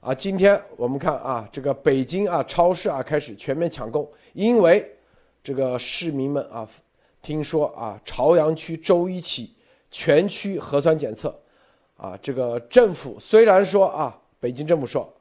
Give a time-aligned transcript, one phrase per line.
[0.00, 4.90] 啊，今天我们看啊，这个北京啊超市啊开始全面抢购，因为
[5.42, 6.66] 这个市民们啊，
[7.20, 9.54] 听说啊朝阳区周一起
[9.90, 11.38] 全区核酸检测，
[11.98, 15.12] 啊，这个政府虽然说啊，北京政府说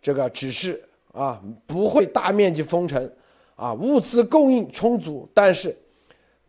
[0.00, 0.80] 这个只是
[1.12, 3.10] 啊不会大面积封城，
[3.56, 5.76] 啊物资供应充足，但是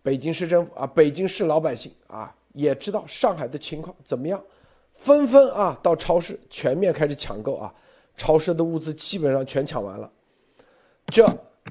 [0.03, 4.39] 北京市政府啊，北京市老百姓啊也知道上海的情况怎么样。
[5.01, 7.73] 纷纷啊到超市全面开始抢购啊，
[8.17, 10.11] 超市的物资基本上全抢完了。
[11.07, 11.25] 这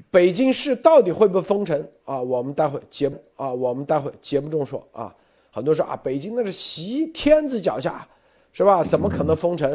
[0.09, 2.19] 北京市到底会不会封城啊？
[2.19, 5.15] 我们待会节啊，我们待会节目中说啊。
[5.51, 8.07] 很多说啊，北京那是习天子脚下，
[8.51, 8.83] 是吧？
[8.83, 9.69] 怎么可能封城？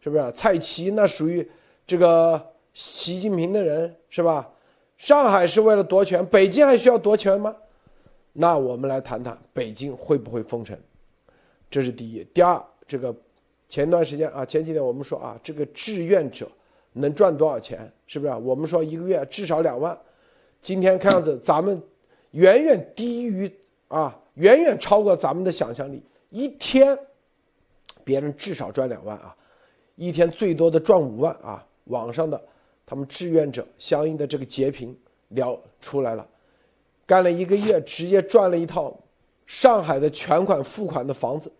[0.00, 0.32] 是不是？
[0.32, 1.48] 蔡奇那属于
[1.86, 2.40] 这个
[2.74, 4.48] 习近平的人，是吧？
[4.98, 7.54] 上海是为了夺权，北京还需要夺权吗？
[8.34, 10.78] 那我们来谈谈北京会不会封城，
[11.70, 12.22] 这是第一。
[12.34, 12.62] 第二。
[12.92, 13.14] 这个
[13.70, 16.46] 前段时间啊，前几天我们说啊，这个志愿者
[16.92, 17.90] 能赚多少钱？
[18.06, 18.30] 是不是？
[18.30, 19.98] 啊我们说一个月至少两万。
[20.60, 21.80] 今天看样子，咱们
[22.32, 23.50] 远远低于
[23.88, 26.02] 啊，远远超过咱们的想象力。
[26.28, 26.98] 一天
[28.04, 29.34] 别人至少赚两万啊，
[29.96, 31.66] 一天最多的赚五万啊。
[31.84, 32.38] 网上的
[32.84, 34.94] 他们志愿者相应的这个截屏
[35.28, 36.28] 聊出来了，
[37.06, 38.94] 干了一个月，直接赚了一套
[39.46, 41.50] 上海的全款付款的房子。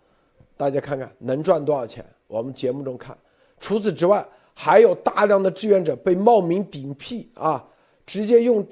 [0.57, 2.05] 大家看看能赚多少钱？
[2.27, 3.17] 我们节目中看。
[3.61, 7.65] 除此之外，还有大量的志愿者被冒名顶替啊，
[8.05, 8.67] 直接用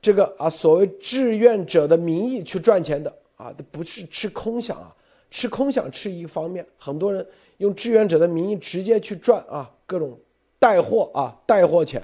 [0.00, 4.94] 这个啊所谓志愿者的名义去赚钱的啊，不是吃空饷啊，
[5.30, 7.26] 吃空饷吃一方面，很多人
[7.58, 10.18] 用志愿者的名义直接去赚啊各种
[10.58, 12.02] 带货啊带货钱。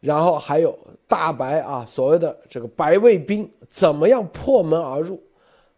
[0.00, 5.22] 然后还有大白啊所谓的这个白卫兵怎么样破门而入，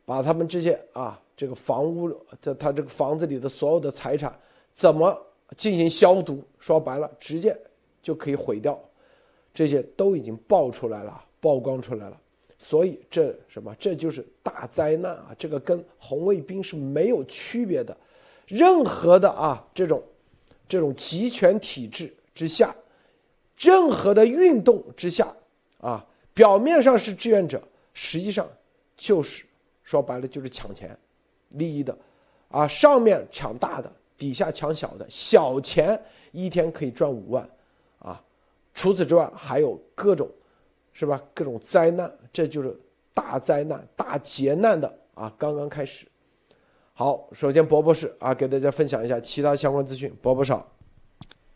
[0.05, 1.21] 把他们这些啊。
[1.37, 2.09] 这个房屋，
[2.41, 4.39] 这他这个房子里的所有的财产
[4.73, 5.17] 怎么
[5.57, 6.43] 进行消毒？
[6.59, 7.57] 说白了，直接
[8.03, 8.79] 就可以毁掉。
[9.53, 12.21] 这些都已经爆出来了，曝光出来了。
[12.59, 13.75] 所以这什么？
[13.79, 15.35] 这就是大灾难啊！
[15.37, 17.97] 这个跟红卫兵是没有区别的。
[18.47, 20.03] 任何的啊这种
[20.67, 22.75] 这种集权体制之下，
[23.57, 25.35] 任何的运动之下
[25.79, 27.63] 啊，表面上是志愿者，
[27.93, 28.49] 实际上
[28.97, 29.45] 就是
[29.83, 30.97] 说白了就是抢钱。
[31.55, 31.97] 利益的，
[32.49, 36.01] 啊，上面抢大的，底下抢小的，小钱
[36.33, 37.49] 一天可以赚五万，
[37.99, 38.23] 啊，
[38.73, 40.29] 除此之外还有各种，
[40.93, 41.21] 是吧？
[41.35, 42.79] 各种灾难，这就是
[43.13, 46.07] 大灾难、大劫难的啊，刚刚开始。
[46.93, 50.69] 好，首先博博士啊，给大家分享一下其他相关资讯，博博少。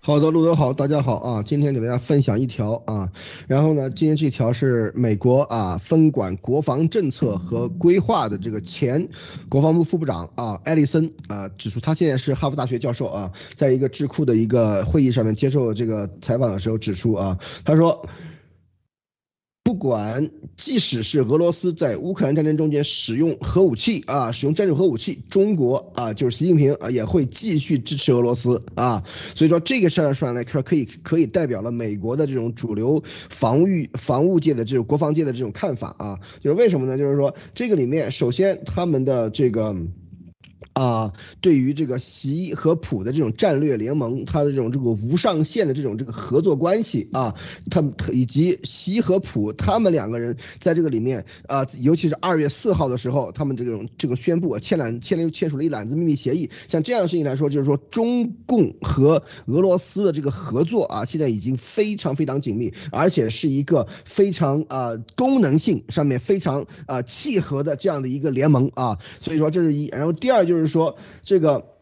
[0.09, 1.43] 好的，路德好，大家好啊！
[1.43, 3.13] 今天给大家分享一条啊，
[3.47, 9.07] 然后呢，今天这条是美国啊分管国防政策和规划的这个前
[9.51, 18.09] 国防部副部长啊艾利森啊指出，他现在是哈佛大学教授啊，在一个智库的一个会议上面接受这个采访的时候指出啊，他说。
[19.69, 29.05] 不管，即使是俄罗斯在乌克兰战争中间使用核武器啊，使用战术核武器，中国啊，就是习近平啊，也会继续支持俄罗斯啊。
[29.35, 36.19] 所以说这个事儿上来说，可以可以代表了美国的这种主流防御防务界的这种国防界的这种看法啊。
[36.43, 36.97] 就是为什么呢？
[36.97, 39.77] 就是说这个里面，首先他们的这个。
[40.79, 47.35] 啊，对于这个习和普的这种战略联盟，它的这种这个无上限的这种这个合作关系啊，
[47.69, 70.68] 他们以及习和普他们两个人在这个里面啊，尤其是二月四号的时候，他们这种这个宣布签揽签了签署了一揽子秘密协议，像这样的事情来说，就是说中共和俄罗斯的这个合作啊，现在已经非常非常紧密，而且是一个非常啊功能性上面非常啊契合的这样的一个联盟啊，所以说这是一，然后第二就是。
[70.69, 71.75] 说这个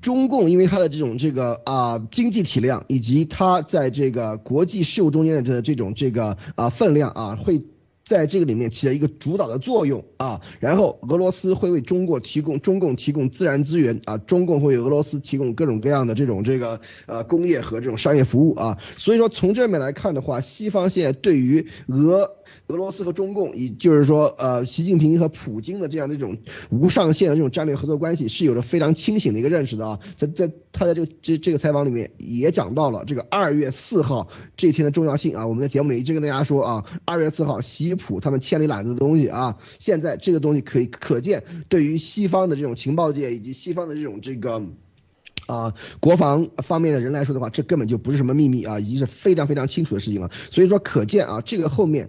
[0.00, 7.62] 中共，因为它的这种这个啊经济体量，以及它在这个国际事务中间的这这种这个啊分量啊，会
[8.04, 10.40] 在这个里面起到一个主导的作用啊。
[10.60, 18.78] 然后俄罗斯会为中国提供中共提供自然资源啊，中共会为俄罗斯提供各种各样的这种这个呃工业和这种商业服务啊。
[18.98, 22.30] 所以说从这面来看的话，西方现在对于俄。
[22.72, 26.38] 俄罗斯和中共，以就是说，呃，习近平和普京的这样的一种
[26.70, 30.00] 无上限的这种战略合作关系，是有着非常清醒的一个认识的啊。
[30.16, 34.26] 在在他在这个这这个采访里面也讲到了这个二月四号
[34.56, 35.46] 这一天的重要性啊。
[35.46, 39.58] 我们的节目里一直跟大家说啊，二月四号习普他们签了一揽子的东西啊。
[39.78, 44.62] 现在这个东西可以可见，对于西方的这种情报界以及西方的这种这个
[45.46, 50.30] 啊国防方面的人来说的话，这根本就不是什么秘密啊，已经是非常非常清楚的事情了。
[50.50, 52.08] 所以说，可见啊，这个后面。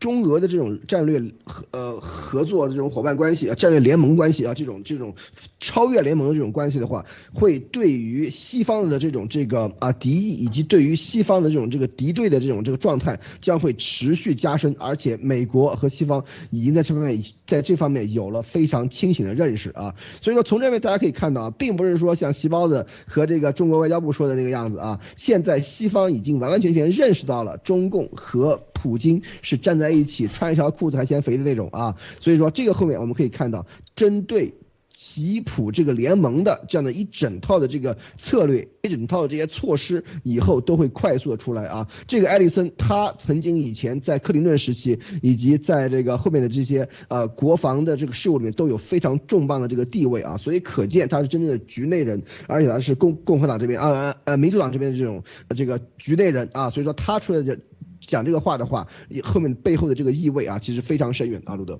[0.00, 5.14] 中俄的这种战略合呃合作的这种伙伴关系啊，战略联盟关系啊，这种这种
[5.58, 7.04] 超越联盟的这种关系的话，
[7.34, 14.74] 会对于西方的这种这个啊敌意，以及对于西方的这种这个敌对的这种这个状态，将会持续加深。
[14.78, 19.94] 而且美国和西方已经在这方面在这方面有了非常清醒的认识啊。
[20.22, 28.62] 所以说，从这边大家可以看到啊，并不是说像西包子和这个中国外交部说的那个样子啊，现在西方已经完完全全认识到了中共和。
[28.82, 33.66] 普京是站在在一起穿一条裤子还嫌肥的那种啊，所以说这个后面我们可以看到，
[33.96, 34.54] 针对
[34.88, 41.88] 吉普这个联盟的这样的一整套的这个策略，一整套的这些措施，以后都会快速的出来啊。
[42.06, 55.24] 这个艾利森他曾经以前在克林顿时期，以及在这个后面的这些呃国防的这个事务里面都有非常重磅的这个地位啊，所以可见他是真正的局内人，而且他是共共和党这边啊呃民主党这边的这种
[55.56, 57.58] 这个局内人啊，所以说他出来的。
[58.00, 58.86] 讲这个话的话，
[59.22, 61.78] 后面背后的这个意味啊，其实非常深远啊，路德。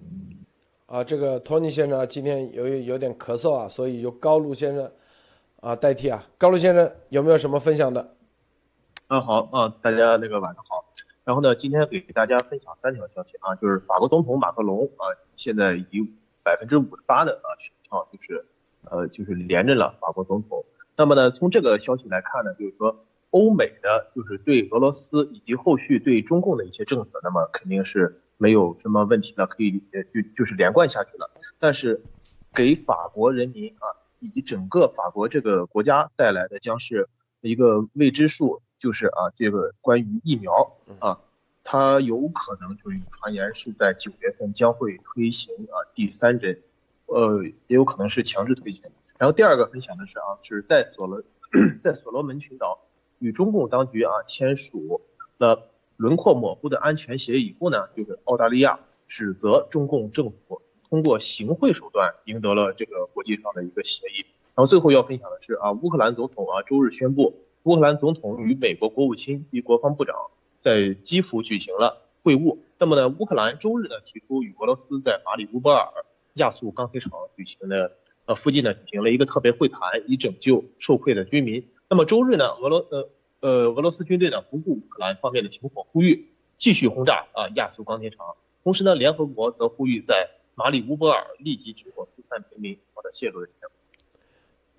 [0.87, 4.91] 啊，这个托尼先生今天由于有点咳嗽啊，所以由高路先生
[5.61, 6.27] 啊代替啊。
[6.37, 8.15] 高路先生有没有什么分享的？
[9.07, 10.85] 啊，好啊，大家那个晚上好。
[11.25, 16.07] 然后呢，今天给大家分享三条消息啊，就是法国总统马克龙啊，现在以
[16.43, 18.45] 百分之五十八的啊选票就是
[18.85, 20.65] 呃就是连任了法国总统。
[20.97, 23.05] 那么呢，从这个消息来看呢，就是说。
[23.31, 31.31] 欧美的就是对俄罗斯以及后续对中共的一些政策，那么肯定是没有什么问题的，可以呃就就是连贯下去了。
[31.59, 32.03] 但是，
[32.53, 33.87] 给法国人民啊
[34.19, 37.09] 以及整个法国这个国家带来的将是
[37.41, 41.21] 一个未知数，就是啊这个关于疫苗啊，
[41.63, 46.61] 它有可能就是传言是在九月份将会推行啊第三针，
[47.07, 48.85] 呃也有可能是强制推行。
[49.19, 51.23] 然后第二个分享的是啊，是在所罗
[51.85, 52.81] 在所罗门群岛。
[53.21, 55.01] 与中共当局啊签署
[55.39, 64.25] 了轮廓模糊的安全协议以后呢，就是澳大利亚指责中共政府通过行贿手段赢得了这个国际上的一个协议。
[64.55, 70.17] 然后最后要分享的是啊，乌克兰总统啊周日宣布，乌克兰总统与美国国务卿及国防部长
[70.59, 72.57] 在基辅举行了会晤。
[72.79, 75.87] 那么呢，乌克兰周日呢提出与俄罗斯在马里乌波尔
[76.35, 77.93] 亚速钢铁厂举行的
[78.25, 81.69] 呃附近呢举行了一个特别会谈，以拯救受困的居民。
[81.91, 83.09] 那么周日呢，俄罗呃
[83.41, 88.37] 呃俄罗斯军队呢不顾乌克兰方面的停火呼吁，继续轰炸啊亚速钢铁厂。
[88.63, 92.79] 同时呢，联合国则呼吁在马里乌波尔立即停火疏散平民。
[92.95, 93.49] 好的，谢谢各位。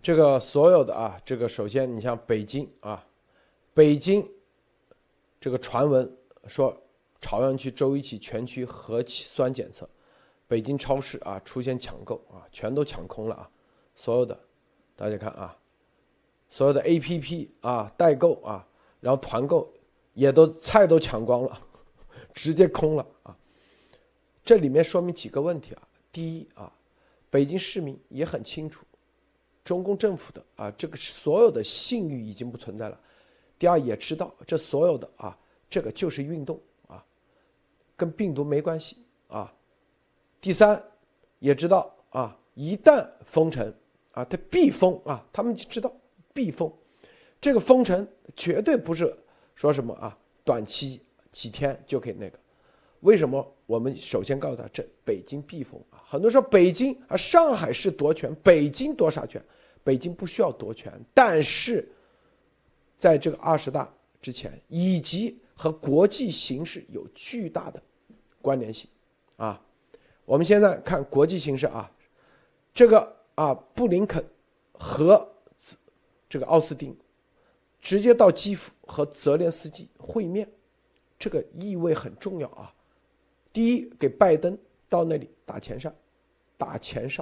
[0.01, 3.05] 这个所有的啊，这个首先你像北京啊，
[3.73, 4.25] 北京
[5.41, 6.09] 这个传闻
[6.47, 6.81] 说
[7.19, 9.89] 朝阳区周一起全区核酸检测，
[10.47, 13.49] 北京超市啊出现抢购啊，全都抢空了啊，
[13.97, 14.39] 所有的
[14.95, 15.57] 大家看啊。
[16.51, 18.67] 所有的 A P P 啊，代购啊，
[18.99, 19.73] 然后团购
[20.13, 21.61] 也都菜都抢光了，
[22.35, 23.35] 直接空了啊。
[24.43, 25.87] 这里面说明几个问题啊。
[26.11, 26.69] 第一啊，
[27.29, 28.85] 北京市民也很清楚，
[29.63, 32.99] 中共政府的啊这个所有的信誉已经不存在了。
[33.57, 35.37] 第二也知道这所有的啊
[35.69, 37.01] 这个就是运动啊，
[37.95, 38.97] 跟病毒没关系
[39.29, 39.53] 啊。
[40.41, 40.83] 第三
[41.39, 43.73] 也知道啊，一旦封城
[44.11, 45.89] 啊，它必封啊，他们就知道。
[46.33, 46.71] 必封，
[47.39, 49.15] 这个封城绝对不是
[49.55, 51.01] 说什么啊，短期
[51.31, 52.39] 几天就可以那个。
[53.01, 53.45] 为什么？
[53.65, 56.03] 我们首先告诉他，这北京必封啊。
[56.05, 59.41] 很多说北京啊，上海市夺权，北京夺啥权？
[59.83, 61.87] 北京不需要夺权，但是
[62.97, 67.81] 在这个二十大之前，以及和国际形势有巨大的
[68.41, 68.87] 关联性
[69.37, 69.59] 啊。
[70.25, 71.89] 我们现在看国际形势啊，
[72.73, 74.23] 这个啊，布林肯
[74.73, 75.30] 和。
[76.31, 76.97] 这个奥斯汀
[77.81, 80.49] 直接到基辅和泽连斯基会面，
[81.19, 82.73] 这个意味很重要啊。
[83.51, 84.57] 第一，给拜登
[84.87, 85.93] 到那里打前哨，
[86.57, 87.21] 打前哨；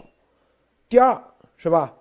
[0.87, 1.19] 第二，
[1.57, 1.97] 是吧？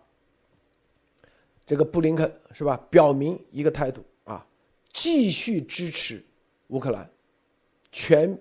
[1.64, 4.46] 这个布林肯是吧，表明一个态度啊，
[4.92, 6.22] 继续支持
[6.66, 7.10] 乌克兰，
[7.90, 8.38] 全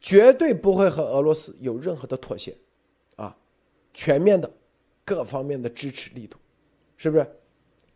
[0.00, 2.58] 绝对不会和俄罗斯有任何的妥协，
[3.14, 3.38] 啊，
[3.94, 4.52] 全面的
[5.04, 6.36] 各方面的支持力度，
[6.96, 7.36] 是不是？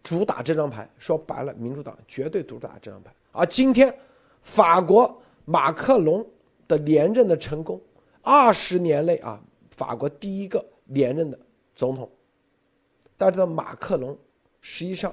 [0.05, 3.11] 主打这张牌，说白了，民主党绝对主打这张牌。
[3.33, 3.93] 而今天，
[4.43, 6.25] 法国马克龙
[6.69, 7.81] 的连任的成功，
[8.21, 11.39] 二十年内啊，法国第一个连任的
[11.75, 12.09] 总统。
[13.17, 14.17] 大家知道，马克龙
[14.61, 15.13] 实际上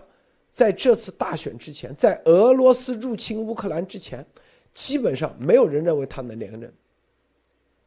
[0.49, 4.25] 在这次大选之前，在俄罗斯入侵乌克兰之前，
[4.73, 6.71] 基本上没有人认为他能连任。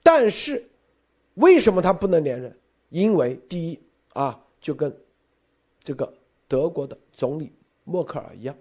[0.03, 0.67] 但是，
[1.35, 2.59] 为什么他不能连任？
[2.89, 3.79] 因为第一
[4.15, 4.91] 啊，就跟
[5.83, 6.11] 这个。
[6.49, 7.53] 德国的总理
[7.85, 8.57] 默克尔一样，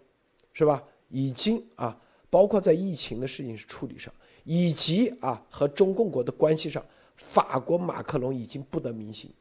[0.54, 0.84] 是吧？
[1.10, 1.98] 已经啊，
[2.30, 4.14] 包括在疫情的事情处理上，
[4.44, 6.84] 以及啊和中共国的关系上，
[7.16, 9.32] 法国马克龙已经不得民心。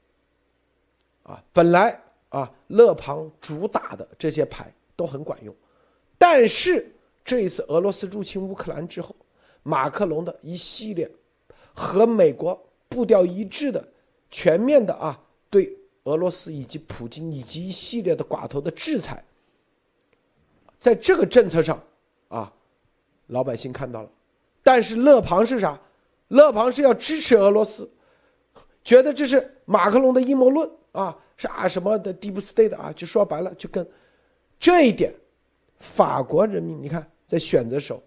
[1.23, 5.55] 啊，本来啊勒庞主打的这些牌都很管用，
[6.19, 6.95] 但是
[7.25, 9.15] 这一次俄罗斯入侵乌克兰之后，
[9.63, 11.11] 马克龙的一系列
[11.73, 13.87] 和美国步调一致的
[14.31, 15.19] 全面的啊
[15.49, 19.23] 对俄罗斯以及普京以及一系列的寡头的制裁，
[20.79, 21.83] 在这个政策上
[22.29, 22.53] 啊，
[23.29, 24.11] 老百姓看到了。
[24.63, 25.79] 但是勒庞是啥？
[26.29, 27.91] 勒庞是要支持俄罗斯，
[28.83, 33.87] 觉得这是马克龙的阴谋论啊，是啊什么的 deep state 啊，就说白了就跟
[34.59, 35.13] 这一点，
[35.79, 38.03] 法国人民你看在选择时候，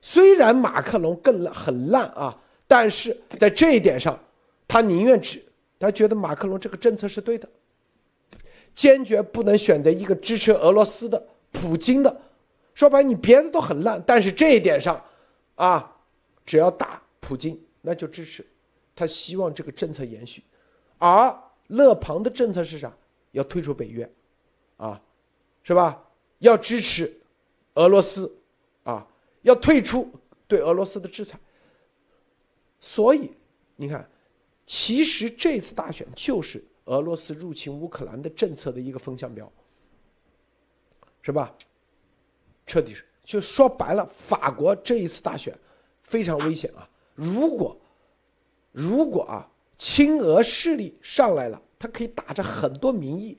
[0.00, 4.18] 虽然马克龙更烂很烂啊，但是在这一点上，
[4.66, 5.42] 他宁愿支，
[5.80, 7.48] 他觉得马克龙这个政策是对的，
[8.72, 12.20] 坚决不能选择一个支持俄罗斯的普京的，
[12.74, 15.04] 说白你别的都很烂，但是这一点上。
[15.56, 15.94] 啊，
[16.46, 18.46] 只要打普京，那就支持。
[18.96, 20.42] 他希望这个政策延续，
[20.96, 22.96] 而勒庞的政策是啥？
[23.32, 24.10] 要退出北约，
[24.78, 25.00] 啊，
[25.62, 26.02] 是吧？
[26.38, 27.20] 要支持
[27.74, 28.34] 俄罗斯，
[28.84, 29.06] 啊，
[29.42, 30.10] 要退出
[30.48, 31.38] 对俄罗斯的制裁。
[32.80, 33.30] 所以
[33.76, 34.09] 你看，
[34.70, 39.50] 其实这次大选就是俄罗斯入侵乌克兰的政策的一个风向标，
[41.22, 41.52] 是吧？
[42.66, 43.04] 彻底是。
[43.24, 45.58] 就说白了，法国这一次大选
[46.04, 46.88] 非常危险啊！
[47.16, 47.76] 如果
[48.70, 53.36] 如果啊，亲俄势力上来了，他可以打着很多名义，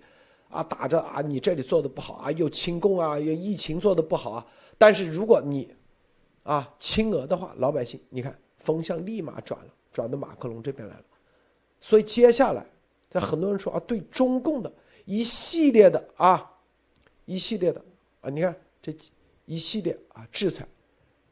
[0.50, 4.46] 啊，打着啊，你这里做的不好啊，又亲共啊，又疫情做的不好啊。
[4.78, 5.74] 但是如果你
[6.44, 11.04] 啊亲俄的话，老百姓你看风向立马转了，转到马克龙这边来了。
[11.82, 12.66] 所以接下来，
[13.10, 14.72] 这很多人说啊，对中共的
[15.04, 16.50] 一系列的啊，
[17.26, 17.84] 一系列的
[18.22, 18.96] 啊，你看这。
[19.46, 20.66] 一系列啊制裁，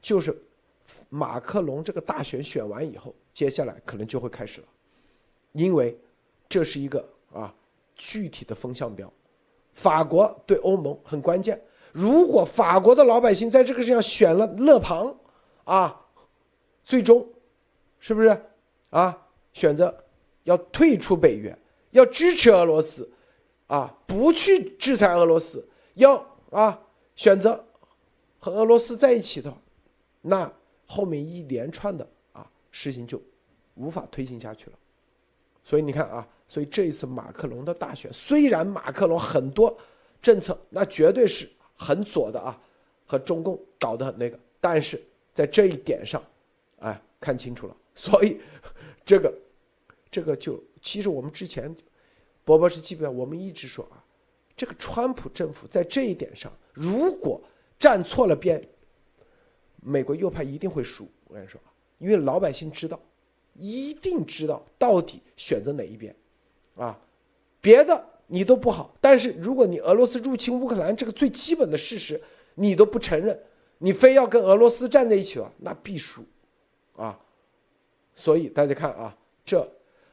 [0.02, 0.36] 就是
[1.08, 4.68] 马克龙这个大选选完以后，接下来可能就会开始了，
[5.54, 5.98] 因为
[6.50, 7.54] 这是一个啊
[7.96, 9.10] 具体的风向标。
[9.74, 11.62] 法国对欧盟很关键，
[11.94, 15.16] 如果法国的老百姓在这个上选了勒庞，
[15.64, 16.06] 啊，
[16.84, 17.26] 最终
[18.00, 18.44] 是不是
[18.90, 20.04] 啊选择
[20.44, 21.58] 要退出北约，
[21.92, 23.10] 要支持俄罗斯，
[23.68, 26.80] 啊不去制裁俄罗斯，要啊
[27.16, 27.64] 选择。
[28.42, 29.58] 和俄罗斯在一起的话，
[30.22, 30.50] 那
[30.86, 33.22] 后面一连串的啊事情就
[33.76, 34.78] 无法推进下去了。
[35.62, 39.78] 所以你看啊，所以这一次马克龙的大选，虽然马克龙很多
[40.22, 42.58] 政策那绝对是很左的啊，
[43.06, 45.04] 和中共搞得很那个，但是
[45.34, 46.24] 在这一点上，
[46.80, 47.76] 哎，看清楚了。
[47.94, 48.40] 所以
[49.04, 49.38] 这个
[50.12, 51.76] 这个就其实我们之前
[52.44, 54.04] 博博士基本上我们一直说啊，
[54.56, 57.42] 这个川普政府在这一点上如果。
[57.80, 58.62] 站错了边，
[59.82, 61.08] 美国右派一定会输。
[61.30, 61.62] 我跟你说
[61.98, 63.00] 因为老百姓知道，
[63.54, 66.14] 一定知道到底选择哪一边，
[66.76, 67.00] 啊，
[67.62, 72.22] 别的你都不好，但是如果你俄罗斯入侵乌克兰这个最基本的事实
[72.54, 73.42] 你都不承认，
[73.78, 76.26] 你非要跟俄罗斯站在一起了，那必输，
[76.98, 77.18] 啊，
[78.14, 79.66] 所以大家看啊，这，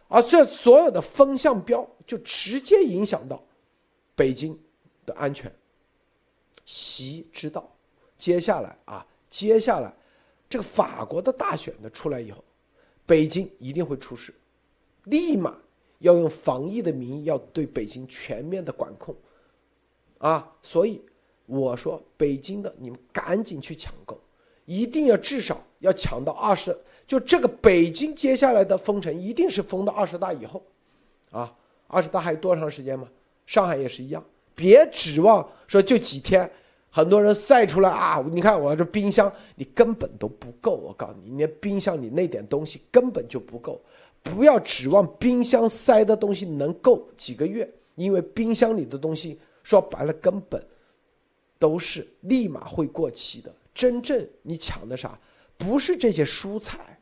[0.09, 3.43] 而这所有的风向标就直接影响到
[4.15, 4.59] 北京
[5.05, 5.53] 的安全。
[6.65, 7.69] 习知道，
[8.19, 9.93] 接下来啊，接下来，
[10.49, 12.43] 这个法国的大选的出来以后，
[13.05, 14.35] 北京一定会出事，
[15.05, 15.57] 立马
[16.01, 19.15] 要用防疫的名义要对北京全面的管控，
[20.19, 21.01] 啊，所以
[21.47, 24.21] 我说北京的你们赶紧去抢购，
[24.65, 30.63] 一定要至少要抢到二十，就这个北京接下来的封城一定是封到二十大以后，
[31.31, 31.55] 啊，
[31.87, 33.09] 二十大还有多长时间吗？
[33.47, 34.25] 上海也是一样。
[34.55, 36.51] 别指望说就几天，
[36.91, 38.25] 很多人晒出来啊！
[38.33, 40.73] 你看我这冰箱，你根本都不够。
[40.73, 43.81] 我告诉你，你冰箱里那点东西根本就不够。
[44.23, 50.67] 不要指望冰箱塞的东西能够几个月，因为冰箱里的东西说白了根本
[51.59, 53.55] 都是立马会过期的。
[53.73, 55.17] 真正你抢的啥，
[55.59, 56.96] 不是这些蔬菜，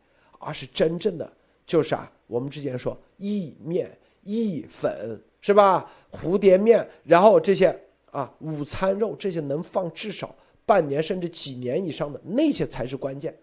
[0.45, 1.33] 而是真正的
[1.67, 5.21] 就是啊，我们之前说意面、意粉。
[5.47, 5.93] 是吧？
[6.11, 7.79] 蝴蝶面，然后这些
[8.11, 10.35] 啊，午餐肉这些能放至少
[10.65, 13.39] 半年甚至几年以上的那些才是关键。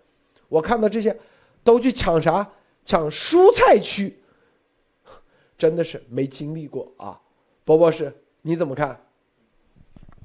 [0.47, 1.15] 我看到这些，
[1.63, 2.49] 都去抢啥？
[2.83, 4.17] 抢蔬菜区，
[5.59, 7.21] 真的是没经历过啊！
[7.63, 8.99] 波波是你怎么看？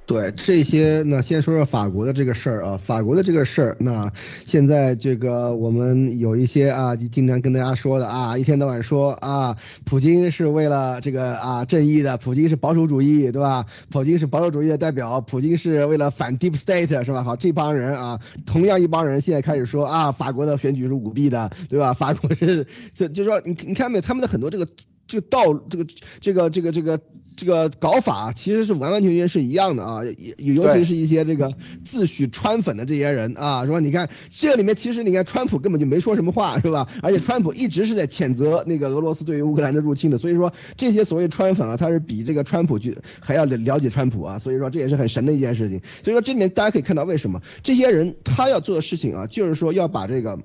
[0.07, 4.13] 对这些，那先说说法国的这个事儿啊，法国的这个事儿，那
[4.45, 13.67] 现在这个我们有一些啊，就经常跟大家说的啊，一天到晚说啊，普京是为了这个啊正义的，普京是保守主义，对吧？
[13.91, 17.25] 普京是保守主义的代表，普京是为了反 deep state，是吧？
[17.25, 21.93] 好，这帮人啊，同样一帮人现在开始说啊，法国的选举是舞弊的，对吧？
[21.93, 24.69] 法国是这就是说，你你看没有，他们的很多这个
[25.09, 25.87] 这个道这个
[26.21, 27.01] 这个这个这个。
[27.37, 30.01] 这个搞法其实是完完全全是一样的啊，
[30.39, 31.53] 尤尤其是一些这个
[31.85, 36.89] 自诩川粉的这些人啊，说你看这里面其实你看川普根本就没说什么话是吧？
[37.03, 45.81] 而且川普一直是在谴责那个俄罗斯对于乌克兰的入侵的，所以说这些所谓川粉啊，他是比这个川普去还要了解川普啊，所以说这也是很神的一件事情。
[46.03, 50.39] 所以说这里面大家可以看到为什么这些人他要做的事情啊，就是说要把这个。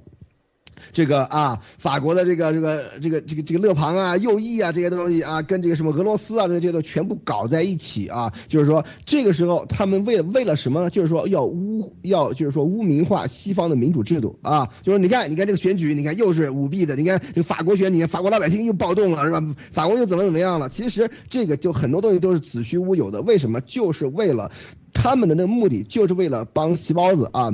[0.92, 10.90] 这个啊，法国的这个这个这个这个这个勒庞啊、右翼啊这些东西啊，跟这个什么俄罗斯啊这些都全部搞在一起啊，就是说这个时候他们为为了什么呢？
[10.90, 19.44] 就是说要污要就是说污名化西方的民主制度啊，就是你看你看这个选举，你看又是舞弊的，你看这个法国选，你看法国老百姓又暴动了是吧？
[19.72, 20.70] 法国又怎么怎么样了？
[20.70, 23.62] 其实这个就很多东西都是子虚乌有的，为什么？
[23.62, 24.52] 就是为了。
[24.94, 27.50] 他们的那个目的就是为了帮细包子啊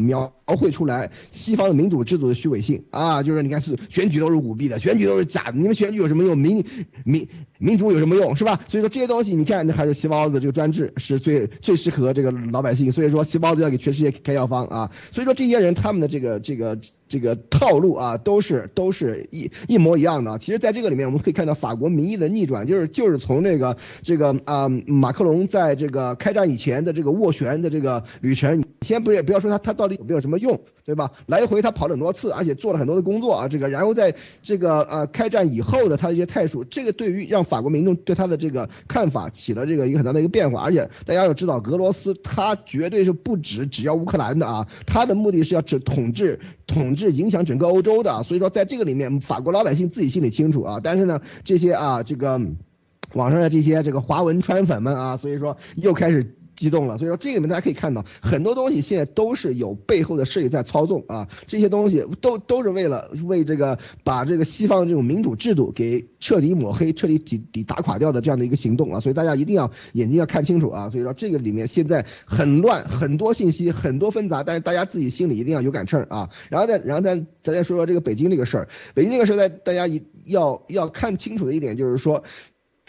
[0.48, 6.38] 描绘出来西方的民主制度的虚伪性啊，就是你看是选举都是舞弊的，选举都是假的，你们选举有什么用？
[6.38, 6.64] 民
[7.04, 7.28] 民
[7.60, 8.36] 民主有什么用？
[8.36, 8.62] 是吧？
[8.68, 12.92] 所以说这些东西，你看还是西包子这个专制是最最适合这个老百姓。
[12.92, 14.92] 所以说西包子要给全世界开药方啊。
[15.12, 20.38] 所以说这些人他们的这个这个这个套路啊，都是都是一一模一样的。
[20.40, 31.12] 其实在这个里面我们可以看到法国民意的逆转，就是就是从这个这个啊马克龙在这个开战以前的这个斡旋的这个旅程，先不不要说他他到底有没有什么用，对吧？
[31.28, 40.62] 来回他跑了很多次，而且做了很多的工作啊，这个然后在这个呃开战以后的他的一些态度，这个对于让法国民众对他的这个看法起了这个一个很大的一个变化。
[40.62, 48.24] 而且大家要知道，俄罗斯他绝对是不止只要乌克兰的啊，他的目的是要指统治统治影响整个欧洲的。
[48.24, 50.80] 所以说在这个里面，法国老百姓自己心里清楚啊。
[50.84, 52.42] 但是呢，这些啊这个
[53.14, 56.34] 网上的这些这个华文川粉们啊，所以说又开始。
[56.58, 82.24] 激动了，所以说这里面大家可以看到很多东西现在都是有背后的势力在操纵啊，这些东西都都是为了为这个把这个西方这种民主制度给彻底抹黑、彻底底底打垮掉的这样的一个行动啊，所以大家一定要眼睛要看清楚啊，所以说这个里面现在很乱，很多信息很多纷杂，但是大家自己心里一定要有杆秤啊，然后再然后再咱再说说这个北京这个事儿，北京这个事儿在大家一要要看清楚的一点就是说。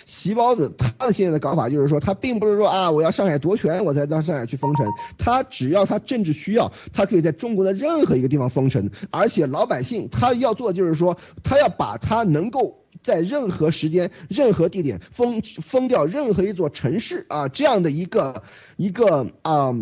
[0.09, 4.87] 席包子他的现在的搞法就是说，他并不是说啊，我要上海夺权，我才到上海去封城。
[5.18, 8.90] 他只要他政治需要，他可以在中国的任何一个地方封城。
[9.11, 18.42] 而且老百姓他要做的就是说，他要把他能够在任何时间、任何地点封封掉任何一座城市啊，这样的一个
[18.79, 19.75] 一个啊。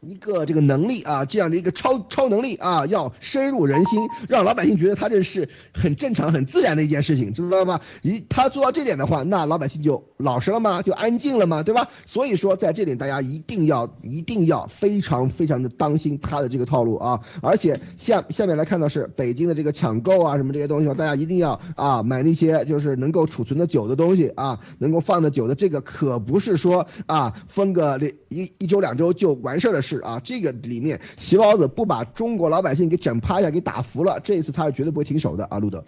[0.00, 7.80] 一个这个能力啊，这样的一个超超能力啊，要深入人心，让老百姓觉得他这是很正常、很自然的一件事情，知道吗？
[8.02, 10.82] 一他做到这点的话，那老百姓就老实了吗？
[10.82, 11.64] 就安静了吗？
[11.64, 11.88] 对吧？
[12.06, 17.20] 所以说，在这点大家一定要、一定要非常非常的当心他的这个套路啊！
[17.42, 29.87] 而且下下面来看到是北京的这个抢购啊，什么这些东西，大家一定要啊买那些就是能够储存的久的东西啊，能够放的久的，这个可不是说啊分个一一周两周就完事儿的。
[29.88, 35.82] 是啊，这个里面习包子不把中国老百姓给整趴下、给打服了，这一次他是绝对不会停手的啊，路德。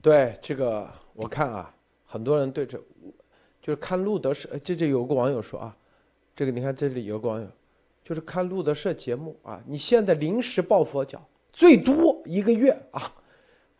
[0.00, 1.74] 对这个我看啊，
[2.06, 2.78] 很多人对这，
[3.60, 5.76] 就是看路德社，这这有个网友说啊，
[6.36, 7.46] 这个你看这里有个网友，
[8.04, 11.20] 就是看路德社节目啊，你现在临时抱佛脚，
[11.52, 13.12] 最多一个月啊，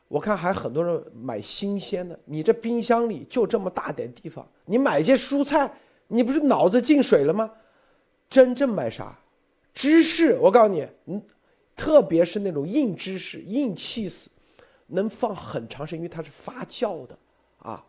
[0.09, 5.72] 我看还很多人买新鲜的，你这冰箱里就这么大点地方，你买些蔬菜，
[6.09, 7.48] 你不是脑子进水了吗？
[8.28, 9.18] 真正买啥？
[9.74, 11.22] 芝士，我告诉你，嗯，
[11.76, 14.26] 特别是那种硬芝士、硬 cheese，
[14.87, 17.16] 能放很长时间，因为它是发酵的，
[17.59, 17.85] 啊。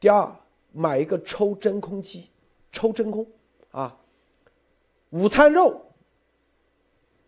[0.00, 0.32] 第二，
[0.72, 2.28] 买一个抽真空机，
[2.70, 3.26] 抽真空，
[3.72, 3.96] 啊。
[5.10, 5.80] 午餐肉，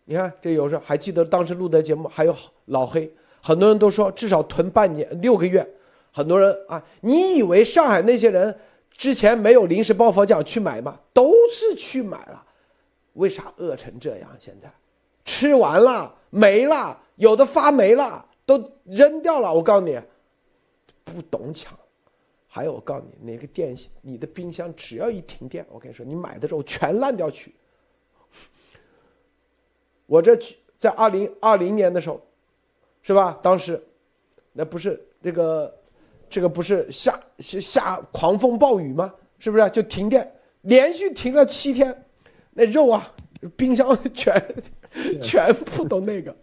[0.05, 2.35] 你看这有时候还记得当时录的节目，还有
[2.65, 3.11] 老黑，
[3.41, 5.67] 很多人都说至少囤半年、六个月，
[6.11, 8.57] 很多人啊，你以为上海那些人
[8.91, 10.99] 之前没有临时抱佛脚去买吗？
[11.11, 12.45] 都是去买了。
[13.13, 14.29] 为啥饿成这样？
[14.39, 14.71] 现在
[15.25, 19.53] 吃完了没了，有的发霉了，都扔掉了。
[19.53, 19.99] 我告诉你，
[21.03, 21.77] 不懂抢。
[22.47, 27.55] 还有，我告诉你，哪个电你的冰箱只要一停电，我跟你说，你买的肉全烂掉去。
[30.05, 30.37] 我这
[30.75, 32.21] 在二零二零年的时候，
[33.01, 33.39] 是吧？
[33.41, 33.81] 当时
[34.51, 35.73] 那不是这个，
[36.29, 39.13] 这个不是下下狂风暴雨吗？
[39.39, 40.29] 是不是就停电？
[40.61, 42.05] 连续停了七天，
[42.53, 43.13] 那肉啊，
[43.55, 44.55] 冰箱全
[45.23, 46.35] 全部都那个，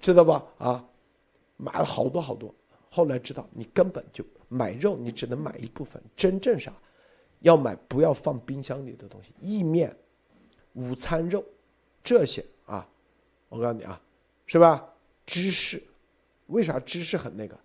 [0.00, 0.44] 知道吧？
[0.58, 0.84] 啊，
[1.56, 2.54] 买了好多好多。
[2.90, 6.02] 后来知道你根本就买肉，你只能买一部分。
[6.14, 6.72] 真正啥，
[7.40, 9.96] 要买不要放冰箱里的东西，意面、
[10.74, 11.44] 午餐肉
[12.02, 12.86] 这些啊，
[13.48, 14.00] 我告诉你啊，
[14.46, 14.86] 是吧？
[15.24, 15.82] 芝士，
[16.48, 17.58] 为啥芝士很那个？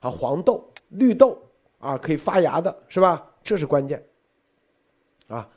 [0.00, 1.42] 啊，黄豆、绿豆
[1.78, 3.30] 啊，可以发芽的是吧？
[3.42, 4.02] 这是关键。
[5.28, 5.48] 啊，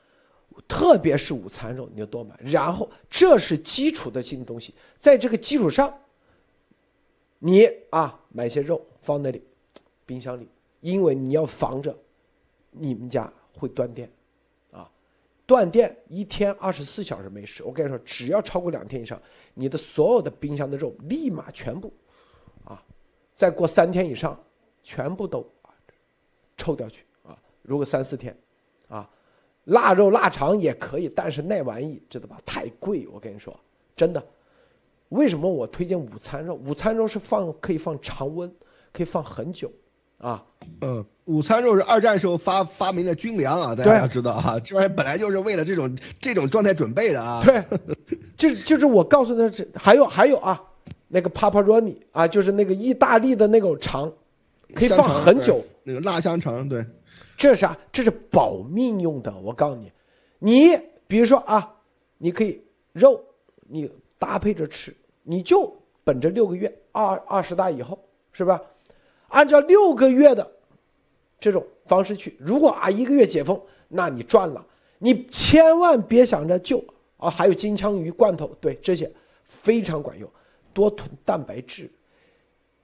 [0.67, 2.37] 特别是午餐肉，你就多买。
[2.43, 5.93] 然后这是基础的性东西，在这个基础上，
[7.39, 9.43] 你啊买些肉放那里，
[10.05, 10.47] 冰箱里，
[10.81, 11.97] 因为你要防着
[12.71, 14.09] 你们家会断电，
[14.71, 14.89] 啊，
[15.45, 17.63] 断电一天二十四小时没事。
[17.63, 19.21] 我跟你说，只要超过两天以上，
[19.53, 21.93] 你的所有的冰箱的肉立马全部，
[22.63, 22.83] 啊，
[23.33, 24.41] 再过三天以上，
[24.83, 25.69] 全部都啊
[26.57, 27.37] 抽掉去啊。
[27.61, 28.35] 如果三四天，
[29.65, 32.37] 腊肉、腊肠也可以，但是那玩意知道吧？
[32.45, 33.57] 太贵，我跟你说，
[33.95, 34.23] 真的。
[35.09, 36.55] 为什么我推荐午餐肉？
[36.55, 38.51] 午餐肉是放可以放常温，
[38.91, 39.71] 可以放很久，
[40.17, 40.43] 啊。
[40.81, 47.43] 嗯，午餐肉是二战时候发发明的军粮啊，大家要知道啊，这玩意本来就是为了这种这种状态准备的啊。
[47.45, 47.61] 对，
[48.35, 50.59] 就就是我告诉他是还有还有啊，
[51.07, 54.11] 那个 paparoni 啊，就是那个意大利的那种肠，
[54.73, 56.83] 可以放很久，那个腊香肠，对。
[57.37, 57.77] 这是啥？
[57.91, 59.35] 这是保命用的。
[59.39, 59.91] 我告诉你，
[60.39, 61.75] 你比如说啊，
[62.17, 63.23] 你可以肉，
[63.61, 67.99] 你搭配着吃，你就本着六个月二二十大以后，
[68.31, 68.61] 是吧？
[69.29, 70.51] 按照六个月的
[71.39, 72.37] 这种方式去。
[72.39, 74.65] 如果啊一个月解封，那你赚了。
[74.99, 76.81] 你千万别想着救
[77.17, 77.29] 啊！
[77.29, 79.11] 还有金枪鱼罐头，对这些
[79.43, 80.29] 非常管用。
[80.73, 81.91] 多囤蛋白质，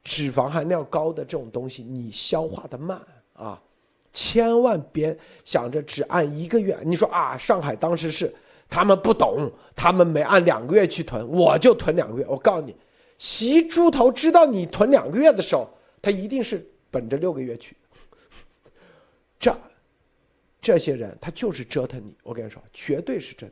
[0.03, 2.99] 脂肪含量高的这种东西，你消化的慢
[3.33, 3.61] 啊。
[4.11, 8.33] 千万别想着只按一个月，你说啊，上海当时是
[8.67, 12.25] 他们不懂，他们没按两个月去囤，我就囤两个月。
[12.27, 12.75] 我告诉你，
[13.17, 15.69] 习猪头知道你囤两个月的时候，
[16.01, 17.75] 他一定是本着六个月去。
[19.39, 19.55] 这
[20.59, 23.51] 这些人他就是折腾你，我跟你说，绝对是真。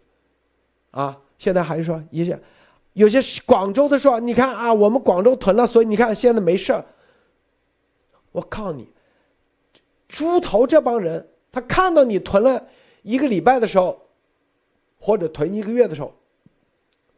[0.92, 2.40] 啊，现在还说一些
[2.94, 6.84] 有些广州的说，你看啊，我们广州囤了，所以你看现在没事儿。
[8.32, 8.90] 我告诉你。
[10.08, 12.68] 猪头这帮人，他看到你囤了
[13.02, 14.08] 一个礼拜的时候，
[15.00, 16.14] 或者囤一个月的时候，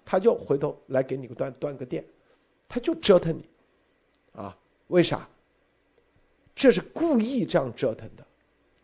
[0.03, 2.03] 他就回头来给你个断断个电，
[2.67, 3.45] 他就折腾你，
[4.33, 5.27] 啊，为啥？
[6.55, 8.25] 这是故意这样折腾的，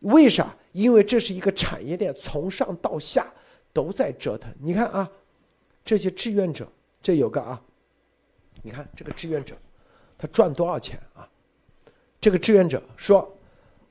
[0.01, 0.55] 为啥？
[0.71, 3.25] 因为这是一个产业链，从上到下
[3.73, 4.53] 都在折腾。
[4.59, 5.11] 你看啊，
[5.83, 6.67] 这些志愿者，
[7.01, 7.59] 这有个啊，
[8.61, 9.55] 你看这个志愿者，
[10.17, 11.27] 他赚多少钱啊？
[12.21, 13.31] 这个志愿者说。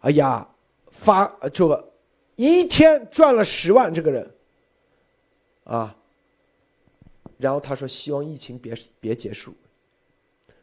[0.04, 0.46] 哎呀，
[0.90, 1.92] 发这个
[2.36, 4.30] 一天赚了十万，这个人
[5.64, 5.96] 啊，
[7.38, 9.54] 然后他说希望疫情别别结束，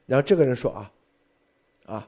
[0.05, 0.91] 然后这个人说啊，
[1.87, 2.07] 啊，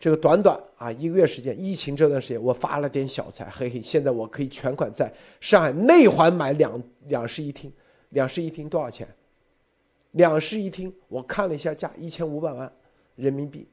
[0.00, 7.72] 这个短短啊一个月时间，疫情这段时间我发了点小财，嘿嘿，现在我可以全款在上海内环买两两室一厅，
[8.08, 9.06] 两室一厅多少钱？
[10.10, 12.72] 两室一厅我看了一下价，一千五百万
[13.14, 13.68] 人民币，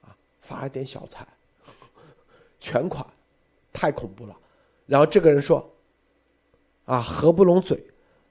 [0.00, 1.26] 啊，发了点小财。
[2.66, 3.06] 全款，
[3.72, 4.36] 太恐怖了。
[4.86, 5.64] 然后这个人说
[6.84, 7.80] ：“啊，合不拢嘴。”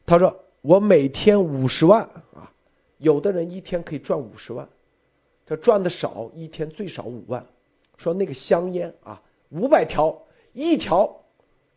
[0.06, 2.02] 他说：“我每天五十万
[2.34, 2.52] 啊，
[2.98, 4.68] 有的人一天可以赚五十万，
[5.46, 7.46] 他赚的少，一天最少五万。
[7.96, 9.22] 说那个香烟啊，
[9.52, 10.22] 五百条，
[10.52, 11.18] 一条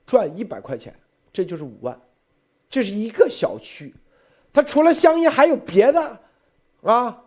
[0.04, 0.92] 赚一百块钱，
[1.32, 1.96] 这就是五万。
[2.68, 3.94] 这是一个小区，
[4.52, 6.18] 他除了香烟还有别的
[6.82, 7.22] 啊。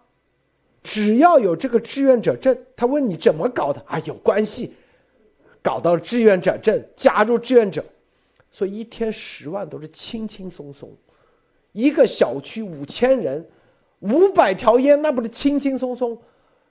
[0.83, 3.97] 只要有这个志愿者证，他问你怎么搞的啊？
[3.99, 4.75] 有关系。”
[5.63, 7.85] 搞到志愿者证，加入志愿者，
[8.49, 10.91] 所以一天十万都是轻轻松松，
[11.71, 13.47] 一个小区五千人，
[13.99, 16.19] 五百条烟那不是轻轻松松，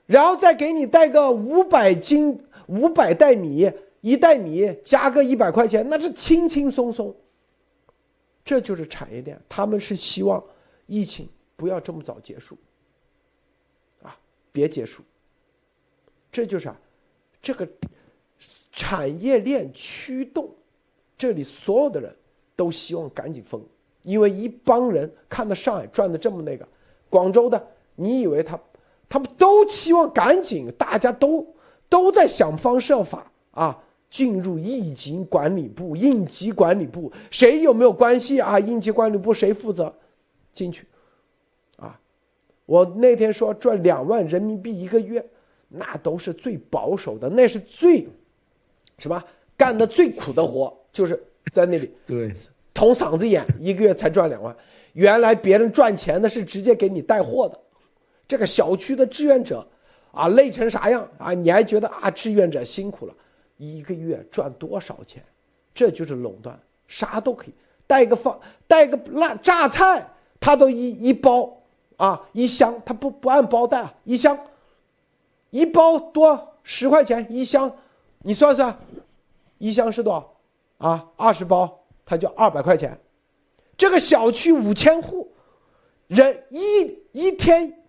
[0.07, 7.15] 然后再给你带个五百斤五百袋米，一袋米加个一百块钱，那是轻轻松松。
[8.45, 10.43] 这就是产业链，他们是希望
[10.87, 12.59] 疫情不要这么早结束，
[14.03, 14.19] 啊，
[14.51, 15.05] 别结束。
[16.33, 16.77] 这就是啊，
[17.41, 17.69] 这个。
[18.73, 20.49] 产业链驱动，
[21.17, 22.15] 这里所有的人
[22.55, 23.61] 都希望赶紧封，
[24.03, 26.67] 因为一帮人看到上海赚的这么那个，
[27.09, 27.61] 广州的，
[27.97, 28.59] 你以为他，
[29.09, 31.47] 他们都期望赶紧，大家都
[31.89, 38.61] 都在想方设法啊，进入应急管理部，应急管理部谁有没有关系啊？
[38.61, 39.93] 应急管理部谁负责
[40.53, 40.87] 进去？
[41.77, 41.99] 啊，
[42.67, 45.25] 我那天说赚两万人民币一个月，
[45.69, 48.07] 那都是最保守的，那是最。
[49.01, 49.21] 什么
[49.57, 51.21] 干的最苦的活就是
[51.53, 52.33] 在那里 对，
[52.73, 54.55] 捅嗓子眼，一个月才赚两万。
[54.93, 57.59] 原来别人赚钱的是直接给你带货的，
[58.29, 59.67] 这个小区的志愿者
[60.13, 61.33] 啊，累成啥样啊？
[61.33, 63.15] 你还觉得啊，志愿者辛苦了，
[63.57, 65.23] 一个月赚多少钱？
[65.73, 66.59] 这就是垄断，
[66.89, 67.55] 啥都可以
[67.87, 70.05] 带个放，带个辣榨菜，
[70.41, 71.63] 他都一一包
[71.97, 74.37] 啊，一箱，他不不按包带啊，一箱，
[75.51, 77.73] 一包多十块钱一箱，
[78.23, 78.79] 你算算，
[79.59, 80.37] 一箱是多少
[80.79, 81.09] 啊？
[81.17, 82.99] 二十包，他就二百块钱。
[83.77, 85.33] 这个小区五千户，
[86.07, 87.83] 人一一天，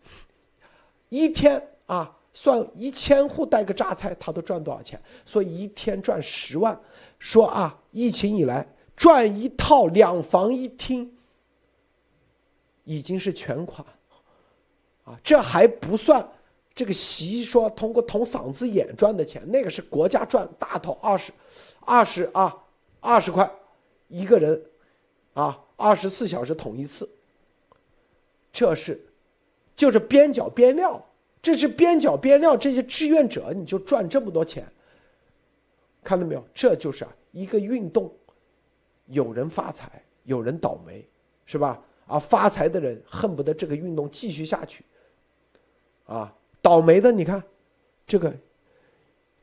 [1.09, 5.01] 一天啊，算一千户带个榨菜，他都赚多少钱？
[5.25, 6.79] 所以一天赚十万。
[7.19, 8.65] 说啊，疫情以来
[8.95, 11.13] 赚一套两房一厅，
[12.85, 13.85] 已经是全款，
[15.03, 16.25] 啊，这还不算
[16.73, 21.31] 这个席说通过捅嗓子眼赚的钱，那个是国家赚大头二十，
[21.81, 22.57] 二十啊，
[22.99, 23.49] 二十块
[24.07, 24.61] 一个人，
[25.33, 25.59] 啊。
[25.83, 27.09] 二十四小时捅一次，
[28.53, 29.03] 这是，
[29.75, 31.03] 就是边角边料，
[31.41, 34.63] 这是边角边料，这些志愿者你就赚这么多钱，
[36.03, 36.43] 看到没有？
[36.53, 38.13] 这就是啊一个运动，
[39.07, 41.03] 有人发财，有人倒霉，
[41.47, 41.81] 是吧？
[42.05, 44.85] 啊，发财的人恨不得这个运动继续下去，
[46.05, 47.43] 啊，倒霉的你看，
[48.05, 48.33] 这个，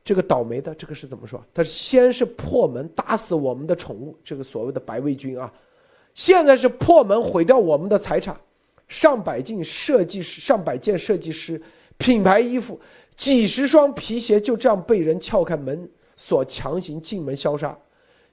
[0.04, 1.44] 这个倒霉的这个是怎么说？
[1.52, 5.52] 他先是破门打死我们的宠物，这个所谓的白卫军啊。
[6.14, 8.37] 现在是破门毁掉我们的财产，
[8.88, 11.61] 上百件设计师、上百件设计师
[11.96, 12.81] 品牌衣服、
[13.16, 17.76] 几十双皮鞋就这样被人撬开门锁强行进门消杀。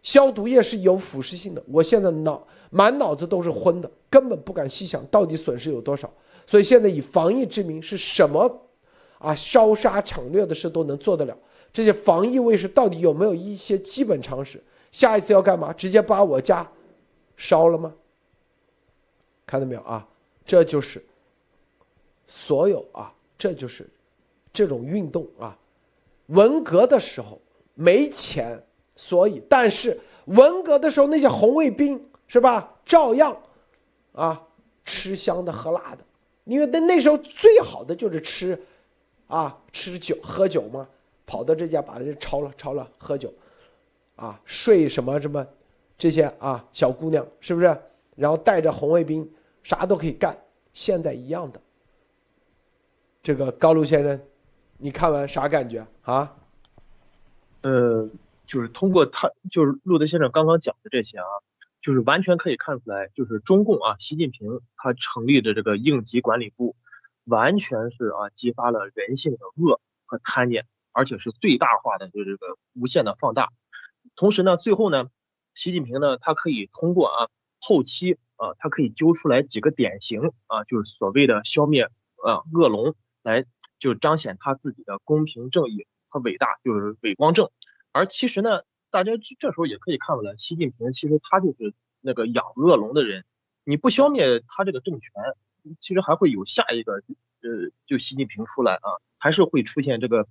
[0.01, 6.11] 消毒液是有腐蚀性的，我现在脑满脑子都是昏的，根本不敢细想到底损失有多少。
[6.45, 8.64] 所以现在以防疫之名是什么
[9.25, 9.35] 啊？
[9.35, 11.37] 烧杀抢掠的事都能做得了，
[11.73, 14.63] 这些防疫卫士到底有没有一些基本常识？
[14.91, 15.73] 下一次要干嘛？
[15.73, 16.65] 直接把我家。
[17.37, 17.93] 烧了吗？
[19.45, 20.07] 看到没有啊？
[20.45, 21.03] 这就是
[22.27, 23.89] 所有啊，这就是
[24.53, 25.57] 这种运动啊。
[26.27, 27.41] 文革的时候
[27.73, 28.63] 没钱，
[28.95, 33.37] 所以但是文革的时候那些红卫兵是吧，照样
[34.13, 34.41] 啊
[34.85, 36.05] 吃香的喝辣的，
[36.45, 38.57] 因为那那时候最好的就是吃
[39.27, 40.87] 啊吃酒喝酒嘛，
[41.25, 43.33] 跑到这家把这抄了抄了喝酒，
[44.15, 45.45] 啊睡什么什么。
[45.97, 47.77] 这些啊，小姑娘是不是？
[48.17, 49.29] 然后带着红卫兵，
[49.63, 50.37] 啥都可以干。
[50.73, 51.61] 现在一样的。
[53.23, 54.21] 这个高卢先生，
[54.77, 56.35] 你看完啥感觉啊？
[57.61, 58.09] 呃，
[58.45, 61.25] 就是通过他，就是路德先生刚刚讲的这些啊，
[61.81, 66.75] 就是完全可以看出来，就是中共啊，习近平他成立的这个应急管理部，
[67.25, 73.51] 完全是啊，激发了人性的恶和贪念，而且是最大化的，就这个无限的放大。
[74.15, 75.09] 同时呢，最后呢。
[75.57, 77.29] 习近平呢，他可以通过啊
[77.61, 81.89] 后期啊，他可以揪出来几个典型啊，就是所谓的消灭
[82.21, 83.45] 呃恶龙，来
[83.79, 87.49] 就彰显他自己的公平正义和伟大，就是伟光正。
[87.93, 93.23] 而其实呢，大家这时候也可以看出来，习近平其实他就是那个养恶龙的人。
[93.63, 95.11] 你不消灭他这个政权，
[95.79, 100.27] 其实还会有下一个呃，就习近平出来啊，还是会出现这个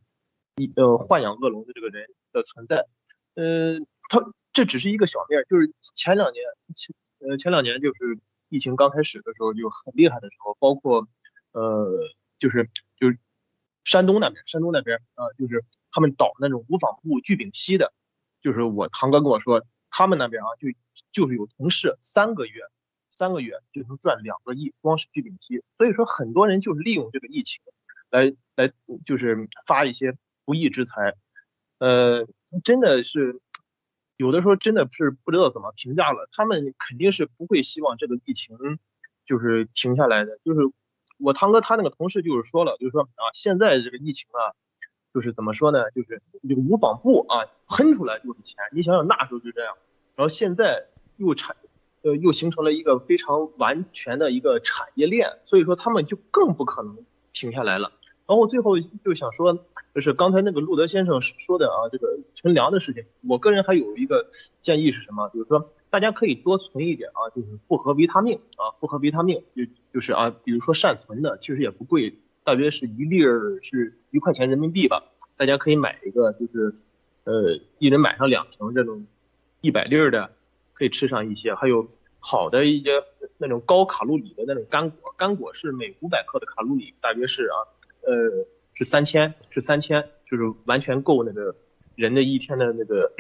[0.57, 2.87] 一呃豢养恶龙的这个人的存在。
[3.35, 4.33] 呃，他。
[4.55, 6.45] 这只是一个小面，就是前两年
[6.77, 8.21] 前呃前两年就是
[8.51, 11.09] 疫情刚开始的时候就很厉害的时候，包括
[11.51, 11.91] 呃
[12.39, 13.19] 就是就是
[13.83, 17.93] 山东那边山东那边啊就是他们倒那种无纺布聚丙烯的，
[18.43, 20.69] 就是我堂哥跟我说他们那边啊就
[21.11, 22.63] 就是有同事三个月
[23.17, 27.63] 三个月就能赚两个亿，光是聚丙烯，所以说很多人就是利用这个疫情
[28.11, 28.69] 来来
[29.05, 31.15] 就是发一些不义之财，
[31.79, 32.27] 呃
[32.63, 33.41] 真的是。
[34.17, 38.57] 有的时候真的是不知道怎么评价了，他们肯定是不会希望这个疫情
[39.27, 40.39] 就是停下来的。
[40.45, 40.61] 就是
[41.19, 44.55] 我堂哥他那个同事就是说了，就是说啊，现在这个疫情啊，
[45.13, 45.91] 就是怎么说呢？
[45.91, 48.63] 就是这个无纺布啊，喷出来就是钱。
[48.71, 49.77] 你想想那时候就这样，
[50.15, 51.57] 然后现在又产，
[52.05, 56.99] 呃，又形成了一个非常完全的一个产业链，所以说他们就更不可能
[57.33, 57.91] 停下来了。
[58.27, 64.29] 然后最后就想说，就是刚才那个路德先生说的啊，这个存粮的事情，我个人还有一个
[64.63, 65.29] 建议是什么？
[65.31, 69.63] 就是说大家可以多存一点啊，就是复合维他命啊，复合维他命就
[69.93, 75.05] 就是啊，比如说善存的，其实也不贵，大约是一粒儿是一块钱人民币吧，
[75.37, 76.75] 大家可以买一个，就是
[77.25, 79.07] 呃一人买上两瓶这种
[79.61, 80.31] 一百粒儿的，
[80.75, 81.89] 可以吃上一些，还有
[82.21, 83.03] 好的一些
[83.39, 87.57] 那种高卡路里的那种干果，干果是每五百克的卡路里大约是啊。
[88.07, 88.13] 呃，
[88.75, 91.57] 是三千，是三千，就是完全够那个
[91.95, 93.11] 人的一天的那个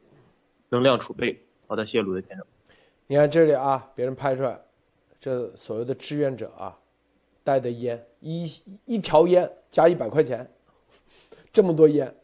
[0.70, 1.44] 能量储备。
[1.66, 2.46] 好的，谢谢鲁德先生。
[3.06, 4.58] 你看这里啊，别人拍出来，
[5.20, 6.78] 这所谓的志愿者啊，
[7.42, 8.46] 带的烟一
[8.86, 10.50] 一条烟加一百块钱，
[11.52, 12.14] 这么多烟，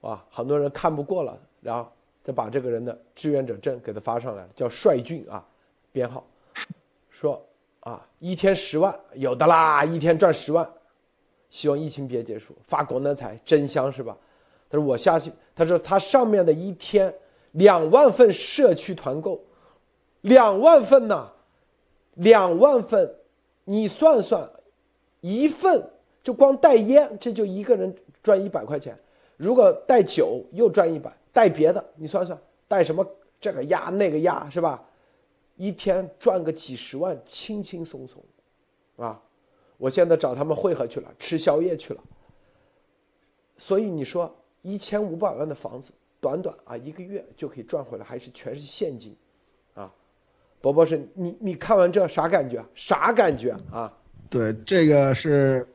[0.00, 1.90] 哇，很多人看不过了，然后
[2.28, 5.42] 就把这个人的志愿者证给他发上来，叫帅俊啊，
[5.90, 6.22] 编号，
[7.08, 7.42] 说
[7.80, 10.68] 啊，一天十万有的啦，一天赚十万，
[11.48, 14.14] 希望疫情别结束，发国难财真香是吧？
[14.68, 17.12] 他说我下去，他说他上面的一天。
[17.52, 19.42] 两万份社区团购，
[20.20, 21.32] 两万份呐，
[22.16, 23.10] 两万份，
[23.64, 24.48] 你算算，
[25.22, 25.82] 一份
[26.22, 28.96] 就光带烟，这就一个人赚一百块钱。
[29.38, 33.06] 如果带酒又赚一百，带别的你算算，带什么
[33.40, 34.82] 这个压那个压是吧？
[35.54, 38.20] 一天赚个几十万，轻轻松松，
[38.96, 39.22] 啊！
[39.76, 42.02] 我现在找他们会合去了，吃宵夜去了。
[43.56, 45.92] 所以你说一千五百万的房子。
[46.20, 49.16] 短短啊一个月就可以赚回来，还是全是现金，
[49.74, 49.94] 啊，
[50.60, 52.64] 伯伯是你你看完这啥感觉？
[52.74, 53.96] 啥感觉啊？
[54.28, 55.68] 对，这个是。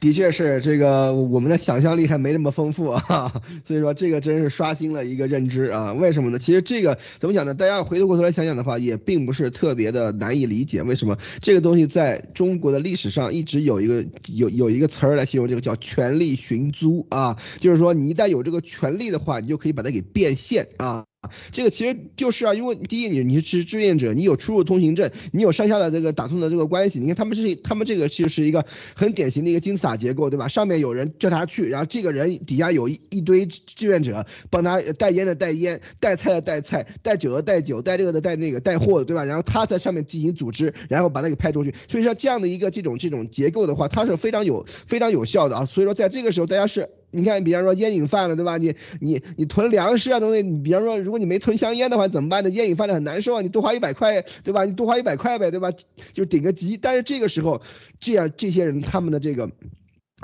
[0.00, 5.92] 的确是这个，我们的想象力还没那么丰富啊，所以说这个真是刷新了一个认知啊。
[5.92, 6.38] 为什么呢？
[6.38, 7.52] 其实这个怎么讲呢？
[7.52, 10.82] 大家回头过头来想想的话，也并不是特别的难以理解。
[10.82, 21.07] 为什么这个东西在中国的历史上一直有一个有有一个词儿来形容这个叫权力寻租啊，就是说你一旦有这个权利的话，你就可以把它给变现啊。
[21.50, 27.00] 这个其实就是啊，因为第一，你你是志愿者，你有出入通行证，你有上下的这个打通的这个关系。
[27.00, 30.46] 你看他们这是他们这个其实是一个很典型的一个金字塔结构，对吧？
[30.46, 39.24] 上面有人叫他去，然后这个人底下有一一堆志愿者帮他带烟的带烟，带菜的带菜，带酒的带酒，带这个的带那个带货的，对吧？
[39.24, 41.74] 然后他在上面进行组织，然后把那个派出去。
[41.88, 45.64] 所以说这样的一个这种这种结构的话，它是非常有非常有效的啊。
[45.66, 46.88] 所以说在这个时候，大家是。
[47.10, 48.58] 你看，比方说烟瘾犯了，对吧？
[48.58, 52.50] 你你你囤粮食啊东西，你比方说，如果你没囤香烟的话，怎么办呢？
[52.50, 54.64] 烟瘾犯了很难受啊，你多花一百块，对吧？
[54.64, 55.72] 你多花一百块呗，对吧？
[56.12, 56.76] 就顶个急。
[56.76, 57.62] 但是这个时候，
[57.98, 59.50] 这样这些人他们的这个。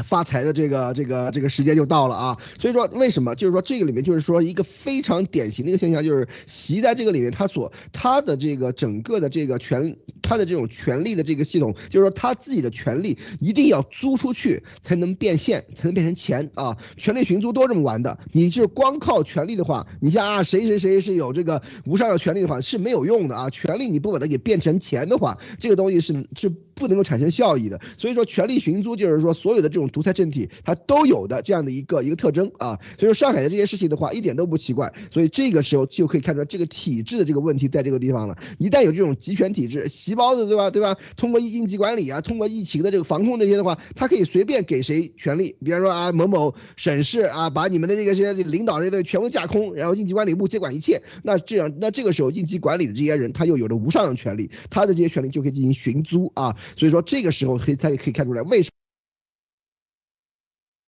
[0.02, 3.34] 发财的这个这个这个时间就到了啊，所以说为什么？
[3.34, 18.18] 就是说这个里面就是说一个非常典型的一个现象，就是习在这个里面他所他的这个整个的这个权他的这种权力的这个系统，就是说他自己的权利一定要租出去才能变现，才能变成钱啊，权力寻租都这么玩的。
[18.32, 27.80] 你就光靠权力的话，你像啊谁谁谁是有这个无上的权利的话是没有用的啊，权力你不把它给变成钱的话，这个东西是是不能够产生效益的。
[27.96, 29.84] 所以说权力寻租就是说所有的这种。
[29.94, 38.36] 独裁政体它都有的这样的一个一个特征啊，所以说上海的这些事情的话一点都不奇怪，所以这个时候就可以看出来这个体制的这个问题在这个地方了。
[38.58, 40.96] 一旦有这种集权体制，习包子对吧对吧？
[41.16, 58.74] 通过应急管理啊，通过疫情的这个防控这些的话，他可以随便给谁权利，比方说啊某某省市啊，把你们的这个些领导这些全部架空，然后应急管理部接管一切，那这样那这个时候应急管理的这些人他又有着无上的权利，他的这些权利就可以进行寻租啊，所以说这个时候可以才可以看出来为什么。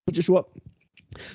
[0.09, 0.53] 一直说，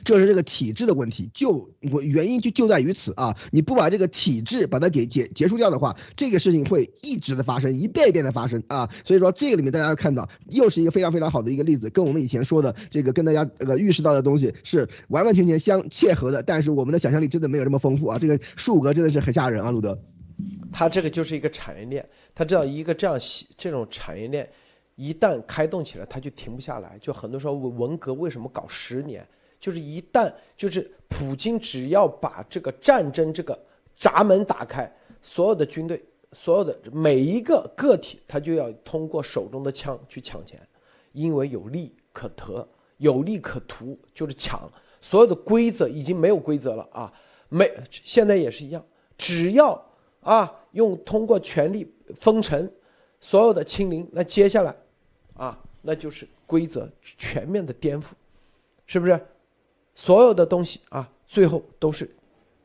[0.06, 3.38] 这是这个体制的问题，就我原因就就在于此啊！
[3.52, 8.90] 你不把这个体制把它给结结束掉的话，这个事情会一直的发生，一遍一遍的发生啊！
[9.04, 18.20] 所以说这个里面大家要看到，又是一个非常非常好的一个例子，跟我们以前说的这个跟大家呃预示到的东西是完完全全相切合的，但是我们的想象力真的没有这么丰富啊！
[18.20, 20.02] 这个数额真的是很吓人啊，路德。
[20.72, 23.18] 他这个就是一个产业链，他知道一个这样
[23.58, 24.50] 这种产业链。
[24.96, 26.96] 一旦开动起来，它就停不下来。
[27.02, 29.28] 就很多时候，文革为什么搞十年？
[29.60, 33.58] 就是一旦就是普京只要把这个战争这个
[33.98, 40.60] 闸门打开，所有的军队，所有的每一个个体，他就要通过手中的枪去抢钱，
[41.14, 44.70] 因为有利可得，有利可图，就是抢。
[45.00, 47.12] 所有的规则已经没有规则了啊，
[47.50, 48.86] 没现在也是一样，
[49.18, 49.84] 只要
[50.22, 52.72] 啊用通过权力封城，
[53.20, 54.76] 所有的清零，那接下来。
[55.34, 58.08] 啊，那就是规则全面的颠覆，
[58.86, 59.20] 是不是？
[59.96, 62.10] 所有的东西啊，最后都是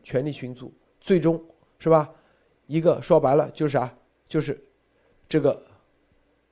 [0.03, 1.43] 权力寻租，最终
[1.79, 2.11] 是吧？
[2.67, 3.91] 一个说白了就是啥？
[4.29, 4.63] 就是
[5.29, 5.63] 这个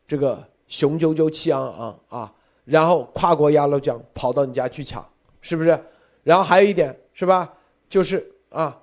[0.06, 5.06] 这个雄赳赳气昂昂啊，然后跨过鸭绿江跑到你家去抢，
[5.42, 5.78] 是不是？
[6.22, 7.52] 然后还有一点是吧？
[7.88, 8.80] 就是啊，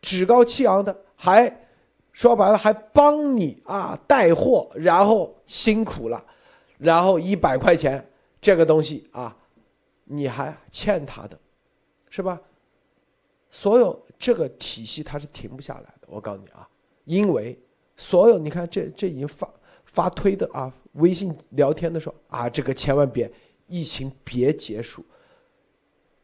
[0.00, 1.54] 趾高气昂的，还
[2.12, 6.24] 说白了还帮你啊带货，然后辛苦了。
[6.78, 8.02] 然后一百块钱
[8.40, 9.36] 这个东西啊，
[10.04, 11.38] 你还欠他的，
[12.08, 12.40] 是吧？
[13.50, 16.08] 所有这个体系它是停不下来的。
[16.08, 16.66] 我告诉你啊，
[17.04, 17.58] 因为
[17.98, 19.50] 所有你看这这已经发
[19.84, 23.30] 发推的啊，微信聊天的时候啊，这个千万别
[23.66, 25.04] 疫情别结束，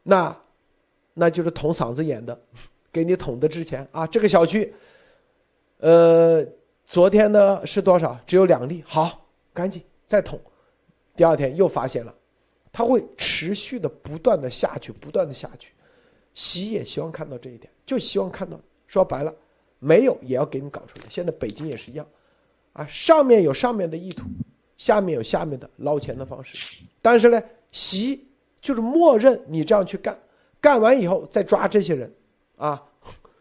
[0.01, 0.35] 那
[1.13, 2.41] 那就是捅嗓子眼的，
[2.97, 4.73] 给你捅的之前啊，这个小区，
[5.77, 6.43] 呃，
[6.83, 8.19] 昨天呢是多少？
[8.25, 9.23] 只有两例，好，
[9.53, 10.39] 赶紧再捅。
[11.15, 12.11] 第二天又发现了，
[12.71, 15.73] 它会持续的不断的下去，不断的下去。
[16.33, 19.31] 习也希望看到这一点，就希望看到，说白了，
[19.77, 21.05] 没有也要给你搞出来。
[21.07, 22.07] 现在北京也是一样，
[22.73, 24.23] 啊，上面有上面的意图，
[24.75, 26.83] 下面有下面的捞钱的方式。
[26.99, 27.39] 但是呢，
[27.71, 28.27] 习
[28.59, 30.17] 就是默认你这样去干，
[30.59, 32.11] 干完以后再抓这些人，
[32.55, 32.83] 啊，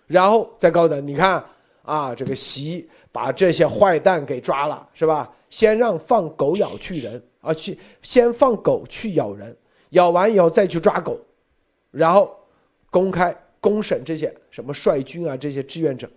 [0.07, 1.44] 然后再告诉他，你看
[1.82, 5.32] 啊，这个习把这些坏蛋给抓了，是吧？
[5.50, 7.22] 先让放狗咬去人。
[7.40, 9.57] 啊，去先放狗去咬人，
[9.90, 11.16] 咬完以后再去抓狗，
[11.92, 12.36] 然后
[12.90, 16.11] 公开公审这些什么率军啊这些志愿者，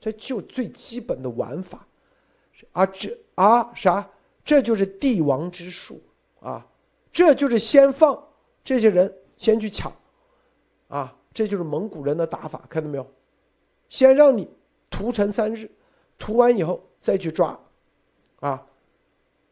[0.00, 1.86] 这就最基本的玩法，
[2.72, 4.04] 啊这啊啥？
[4.44, 6.02] 这就是帝王之术
[6.40, 6.66] 啊，
[7.12, 8.20] 这就是先放
[8.64, 9.92] 这些人先去抢，
[10.88, 13.06] 啊，这就是蒙古人的打法，看到没有？
[13.94, 14.50] 先让你
[14.90, 15.70] 屠城三日，
[16.18, 17.56] 屠完以后再去抓，
[18.40, 18.60] 啊。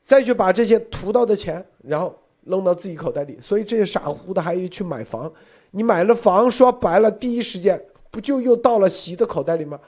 [0.02, 2.12] 再去把这些屠到的钱，然后
[2.42, 5.32] 扔到自己口袋里，所以这些傻乎的还去买房，
[5.70, 7.80] 你买了房，说白了，第一时间
[8.10, 9.78] 不就又到了习的口袋里吗？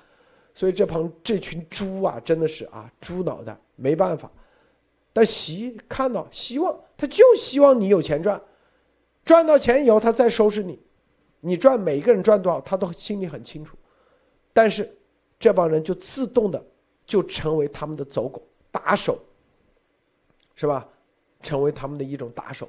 [0.55, 4.31] 所以这帮这群猪啊，真的是啊，猪脑袋，没办法。
[5.13, 8.41] 但习看到希望，他就希望你有钱赚，
[9.25, 10.79] 赚到钱以后他再收拾你，
[11.41, 13.77] 你赚每个人赚多少，他都心里很清楚。
[14.55, 14.91] 但是
[15.39, 16.65] 这帮人就自动的
[17.05, 19.19] 就成为他们的走狗打手。
[20.57, 20.89] 是吧？
[21.43, 22.69] 成为他们的一种打手，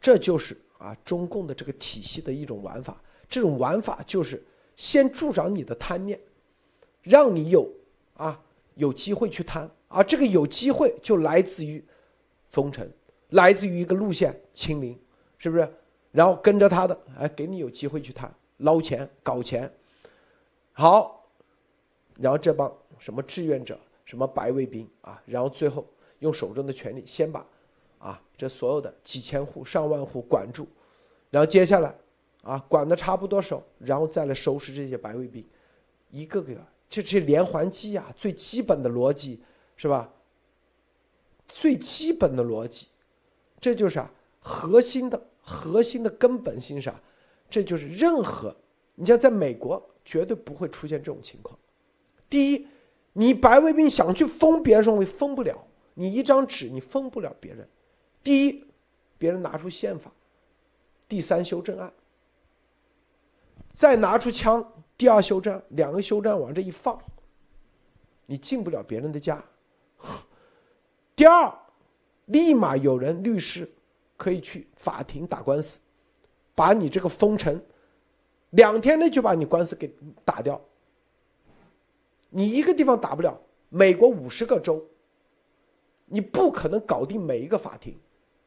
[0.00, 3.00] 这就是啊中共的这个体系的一种玩法。
[3.28, 4.42] 这种玩法就是
[4.76, 6.18] 先助长你的贪念，
[7.02, 7.72] 让你有
[8.14, 8.42] 啊
[8.74, 11.82] 有机会去贪，而这个有机会就来自于
[12.48, 12.90] 封城，
[13.28, 14.98] 来自于一个路线清零，
[15.38, 15.72] 是不是？
[16.10, 19.72] 然后跟着他的，哎，给你有机会去贪捞钱搞钱。
[20.72, 21.19] 好，
[22.20, 25.84] 然后这帮什么志愿者，什么白卫兵啊，然后最后。
[26.20, 27.46] 用手中的权力先把，
[27.98, 30.68] 啊，这所有的几千户、上万户管住，
[31.30, 31.94] 然后接下来，
[32.42, 35.42] 啊，管的差不多手，然后再来收拾这些白卫兵，
[36.10, 36.54] 一个个，
[36.90, 39.42] 这这连环计啊，最基本的逻辑
[39.78, 40.12] 是吧？
[41.48, 42.88] 最基本的逻辑，
[43.58, 47.00] 这就是啊，核心的核心的根本性啥？
[47.48, 48.54] 这就是任何，
[48.94, 51.58] 你像在美国绝对不会出现这种情况。
[52.30, 52.66] 第一，
[53.12, 55.66] 你白卫兵想去封别人东西，封不了。
[55.94, 57.68] 你一张纸，你封不了别人。
[58.22, 58.64] 第一，
[59.18, 60.10] 别人拿出宪法，
[61.08, 61.92] 第三修正案，
[63.74, 64.64] 再拿出枪，
[64.96, 66.98] 第二修正，两个修正往这一放，
[68.24, 69.42] 你进不了别人的家。
[71.16, 71.52] 第二，
[72.26, 73.68] 立马有人律师
[74.16, 75.78] 可以去法庭打官司，
[76.54, 77.60] 把你这个封城，
[78.50, 79.92] 两天内就把你官司给
[80.24, 80.58] 打掉。
[82.30, 84.84] 你一个地方打不了，美国五十个州。
[86.06, 87.96] 你不可能搞定每一个法庭，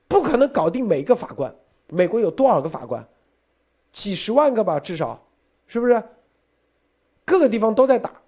[0.10, 1.56] 不可能搞定每一个法官。
[1.88, 3.08] 美国有多少个法官？
[3.92, 5.26] 几十万个吧，至少，
[5.68, 6.04] 是不是？
[7.24, 8.22] 各个地方都在打。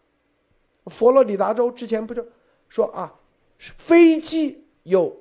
[0.86, 2.26] 佛罗里达州之前不就
[2.70, 3.14] 说啊，
[3.58, 5.14] 飞机有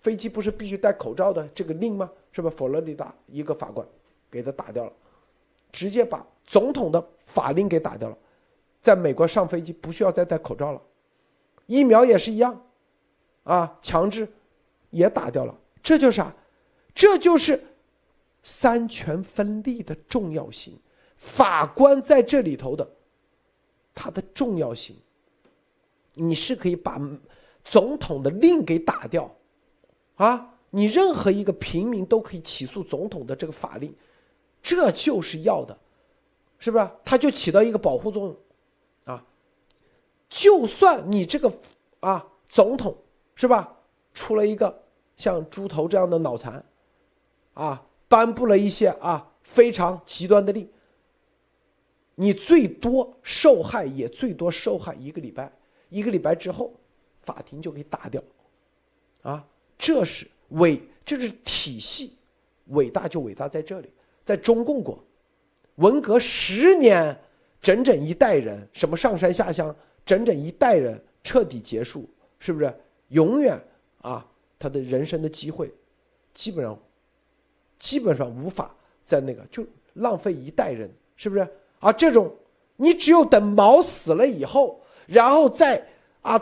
[0.00, 2.10] 飞机不是必须戴口罩的这个令吗？
[2.30, 2.50] 是吧？
[2.50, 3.84] 佛罗里达一个法官
[4.30, 4.92] 给他打掉了，
[5.72, 8.16] 直接把总统的法令给打掉了，
[8.84, 10.82] 在美国上飞机不需要再戴口罩了。
[11.64, 12.60] 疫苗也是一样。
[13.44, 14.28] 啊，强制
[14.90, 16.30] 也打掉了，这就是啥？
[16.94, 17.62] 这就是
[18.42, 20.74] 三权分立的重要性。
[21.16, 22.86] 法官在这里头的，
[23.94, 24.94] 它的重要性，
[26.12, 27.00] 你是可以把
[27.64, 29.34] 总统的令给打掉，
[30.16, 33.94] 啊，你任何一个平民都可以起诉总统的这个法令，
[34.62, 35.78] 这就是要的，
[36.58, 36.88] 是不是？
[37.04, 38.36] 它就起到一个保护作用，
[40.28, 41.52] 就算你这个
[42.00, 42.96] 啊总统。
[43.36, 43.76] 是吧？
[44.14, 44.80] 出了一个
[45.16, 46.64] 像猪头这样的脑残，
[47.54, 50.70] 啊，颁布了一些啊非常极端的令。
[52.14, 55.50] 你最多受害也最多受害一个礼拜，
[55.88, 56.72] 一个礼拜之后，
[57.22, 58.22] 法庭就给打掉，
[59.22, 59.44] 啊，
[59.76, 62.12] 这是伟，这是体系，
[62.66, 63.90] 伟大就伟大在这里，
[64.24, 64.96] 在中共国，
[65.74, 67.20] 文革十年，
[67.60, 72.72] 整整一代人，什么上山下乡，整整一代人彻底结束，是不是？
[73.08, 73.60] 永远
[74.00, 74.26] 啊，
[74.58, 75.72] 他的人生的机会，
[76.32, 76.78] 基本上，
[77.78, 78.74] 基本上无法
[79.04, 81.46] 在那个就浪费一代人，是不是？
[81.80, 82.34] 啊，这种
[82.76, 85.86] 你只有等毛死了以后，然后再
[86.22, 86.40] 啊，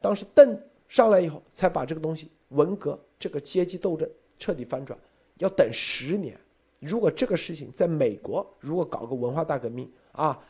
[0.00, 4.98] 当时邓上来以后，才把这个东西文革这个阶级斗争彻底翻转，
[5.38, 6.36] 要等十年。
[6.80, 10.42] 如果这个事情在美国，如果搞个文化大革命啊，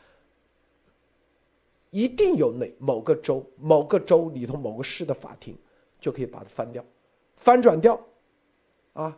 [1.93, 5.55] 一定有哪某个州、某个州里头某个市的法庭
[5.99, 6.83] 就可以把它翻掉、
[7.35, 8.03] 翻转掉，
[8.93, 9.15] 啊，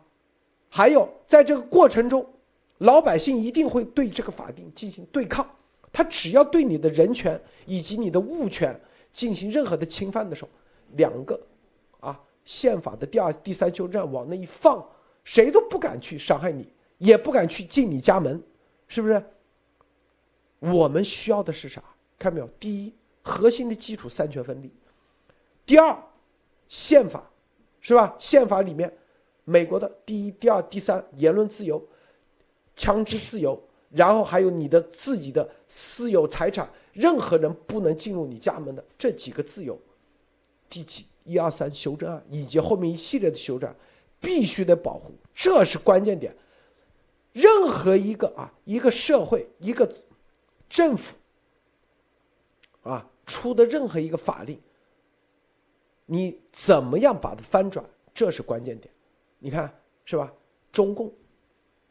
[0.67, 2.28] 还有在这个过程中，
[2.80, 5.49] 老百姓一定会对这个法定进行对抗。
[5.89, 8.78] 他只要对你的人权以及你的物权
[9.13, 10.49] 进行任何的侵犯的时候，
[10.97, 11.39] 两个，
[12.01, 14.86] 啊，宪法的第二、第三修正案往那一放，
[15.23, 16.67] 谁都不敢去伤害你，
[16.97, 18.43] 也不敢去进你家门，
[18.89, 19.23] 是不是？
[20.59, 21.82] 我们需要的是啥？
[22.26, 22.47] 看到没有？
[22.59, 24.69] 第一，核心的基础三权分立；
[25.63, 25.95] 第二，
[26.67, 27.30] 宪法，
[27.80, 28.15] 是吧？
[28.17, 28.91] 宪法里面，
[29.43, 31.80] 美国的第一、第二、第三，言论自由，
[32.76, 33.61] 枪支自由。
[33.91, 39.80] 然后还有你的自己的私有财产，任何人不能进入你家门的这几个自由，
[40.67, 43.71] 第几一二三修正案以及后面一系列的修正，
[44.19, 46.36] 必须得保护，这是关键点。
[47.32, 49.89] 任何一个啊，一个社会，一个
[50.67, 51.15] 政府
[52.86, 54.58] 啊出的任何一个法令，
[56.06, 58.90] 你怎么样把它翻转，这是关键点。
[59.40, 59.70] 你看
[60.06, 60.32] 是吧？
[60.72, 61.12] 中共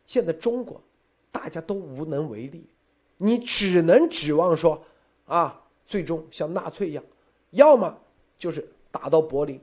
[0.06, 0.80] 现在中国。
[1.34, 2.64] 大家都无能为力，
[3.16, 4.80] 你只能指望说，
[5.26, 7.04] 啊，最终像纳粹一样，
[7.50, 7.92] 要么
[8.38, 9.60] 就是打到柏林，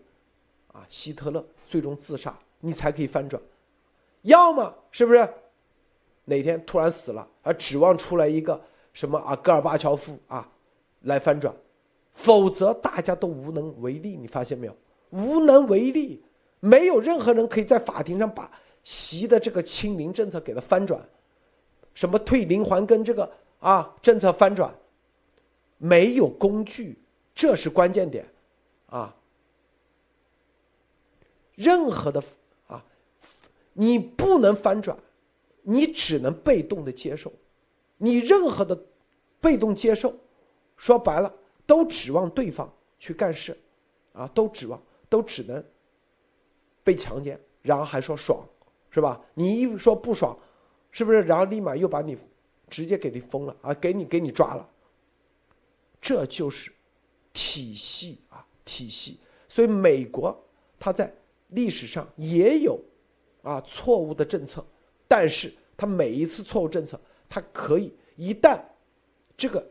[0.73, 3.41] 啊，希特勒最终自杀，你才可以翻转；
[4.23, 5.27] 要么是不是
[6.25, 8.61] 哪天突然死了，而指望出来一个
[8.91, 10.47] 什么啊，戈尔巴乔夫啊
[11.01, 11.53] 来翻转，
[12.13, 14.15] 否则大家都无能为力。
[14.15, 14.75] 你发现没有？
[15.11, 16.21] 无能为力，
[16.59, 18.49] 没有任何人可以在法庭上把
[18.83, 21.03] 习的这个清零政策给他翻转。
[21.93, 23.29] 什么退零还跟这个
[23.59, 24.73] 啊政策翻转，
[25.77, 26.97] 没有工具，
[27.35, 28.25] 这是关键点，
[28.85, 29.13] 啊，
[31.55, 32.23] 任何的
[32.67, 32.81] 啊，
[33.73, 34.97] 你不能翻转，
[35.63, 37.33] 你只能被动的接受，
[37.97, 38.79] 你任何的
[39.41, 40.15] 被动接受，
[40.81, 41.31] 说白了
[41.67, 42.67] 都指望对方
[42.97, 43.55] 去干事，
[44.13, 45.63] 啊，都指望都只能
[46.83, 48.43] 被强奸，然后还说爽，
[48.89, 49.21] 是吧？
[49.35, 50.35] 你一说不爽。
[50.93, 51.21] 是不是？
[51.21, 52.17] 然后立马又把你
[52.69, 53.73] 直接给你封了啊！
[53.75, 54.69] 给你给你抓了，
[56.01, 56.69] 这就是
[57.31, 59.17] 体系啊，体系。
[59.47, 60.37] 所以美国
[60.77, 61.09] 它在
[61.47, 62.77] 历史上也有
[63.41, 64.61] 啊错误的政策，
[65.07, 68.59] 但是它每一次错误政策，它可以一旦
[69.37, 69.65] 这个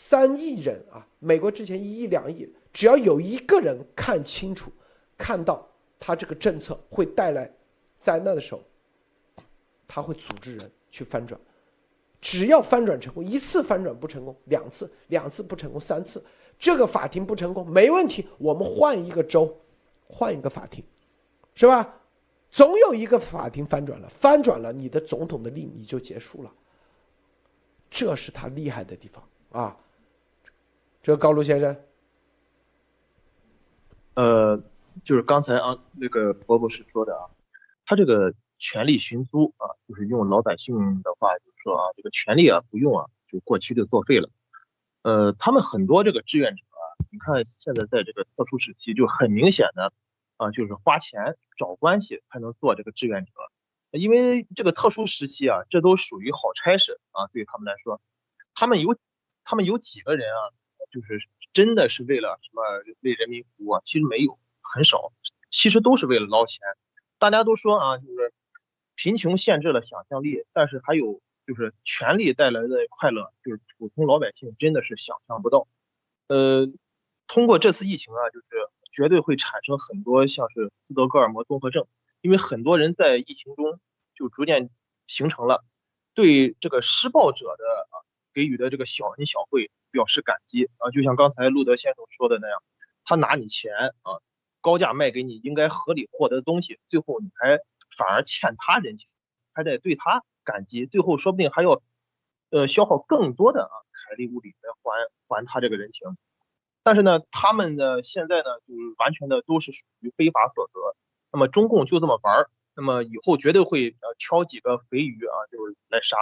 [0.00, 4.70] 三亿人啊，美国之前一亿两亿，只要有一个人看清楚，
[5.16, 5.68] 看到
[5.98, 7.52] 他这个政策会带来
[7.98, 8.62] 灾难的时候。
[9.88, 11.38] 他会组织人去翻转，
[12.20, 16.24] 只要翻转成功一次，翻转不成功两次，两次不成功三次，
[16.60, 19.52] 这个法庭不成功没问题，我们换一个州，
[20.06, 20.84] 换一个法庭，
[21.56, 21.92] 是吧？
[22.50, 26.54] 总有一个法庭翻转了，翻转了，你的总统的令你就结束了，
[27.90, 29.76] 这是他厉害的地方啊。
[31.08, 31.74] 这个高卢先生，
[34.12, 34.62] 呃，
[35.02, 37.30] 就是刚才啊那个伯博士说的啊，
[37.86, 38.34] 他这个。
[38.60, 44.28] 权力寻租啊，就是用老百姓的话就是说啊，这个权力啊不用啊，就过期就作废了。
[45.02, 46.82] 呃，他们很多这个志愿者啊，
[47.12, 49.92] 你看现在在这个特殊时期，就很明显的
[50.38, 53.30] 啊，就是花钱找关系才能做这个志愿者，
[53.92, 58.00] 因为这个特殊时期啊，这都属于好差事啊，对他们来说，
[58.56, 58.96] 他们有
[59.44, 60.50] 他们有几个人啊，
[60.90, 61.20] 就是
[61.52, 62.62] 真的是为了什么
[63.00, 63.82] 为人民服务啊？
[63.84, 65.12] 其实没有，很少，
[65.50, 66.60] 其实都是为了捞钱。
[67.18, 68.32] 大家都说啊，就是。
[69.00, 75.68] 贫穷限制了想象力，但是还有就是权力带来的快乐，就是普通老百姓真的是想象不到。
[76.26, 76.66] 呃，
[77.28, 78.46] 通过这次疫情啊，就是
[78.90, 81.86] 绝对会产生很多像是斯德哥尔摩综合症，
[82.22, 83.78] 因为很多人在疫情中
[84.16, 84.68] 就逐渐
[85.06, 85.64] 形成了
[86.12, 87.97] 对这个施暴者的啊
[88.34, 92.62] 给予的这个小恩小惠表示感激啊，就像刚才路德先生说的那样，
[93.04, 93.72] 他拿你钱
[94.02, 94.20] 啊，
[94.60, 97.60] 高价卖给你应该合理获得的东西，最后你还。
[97.96, 99.08] 反而欠他人情，
[99.52, 101.82] 还得对他感激，最后说不定还要，
[102.50, 106.16] 呃，消耗更多的啊凯利物力来还还他这个人情。
[106.84, 110.94] 但是呢，他们呢现在呢，就是完全的都是属于非法所得。
[111.32, 116.16] 那么中共就这么玩儿，那么以后绝对会呃挑几个肥鱼啊，就是来杀。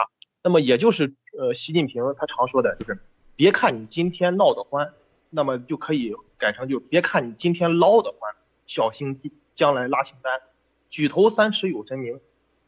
[0.46, 3.00] 那么也就是呃，习近平他常说的就是，
[3.34, 4.92] 别看你今天闹得欢，
[5.28, 8.32] 那么就可以改成就别看你今天捞得欢，
[8.64, 9.20] 小心
[9.56, 10.40] 将来拉清单。
[10.88, 12.20] 举头三尺有神明，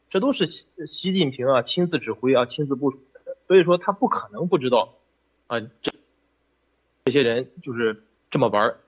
[0.09, 4.95] 这都是习习近平啊亲自指挥啊亲自部署的，所以说他不可能不知道
[5.47, 5.93] 啊这
[7.05, 8.79] 这些人就是这么玩儿，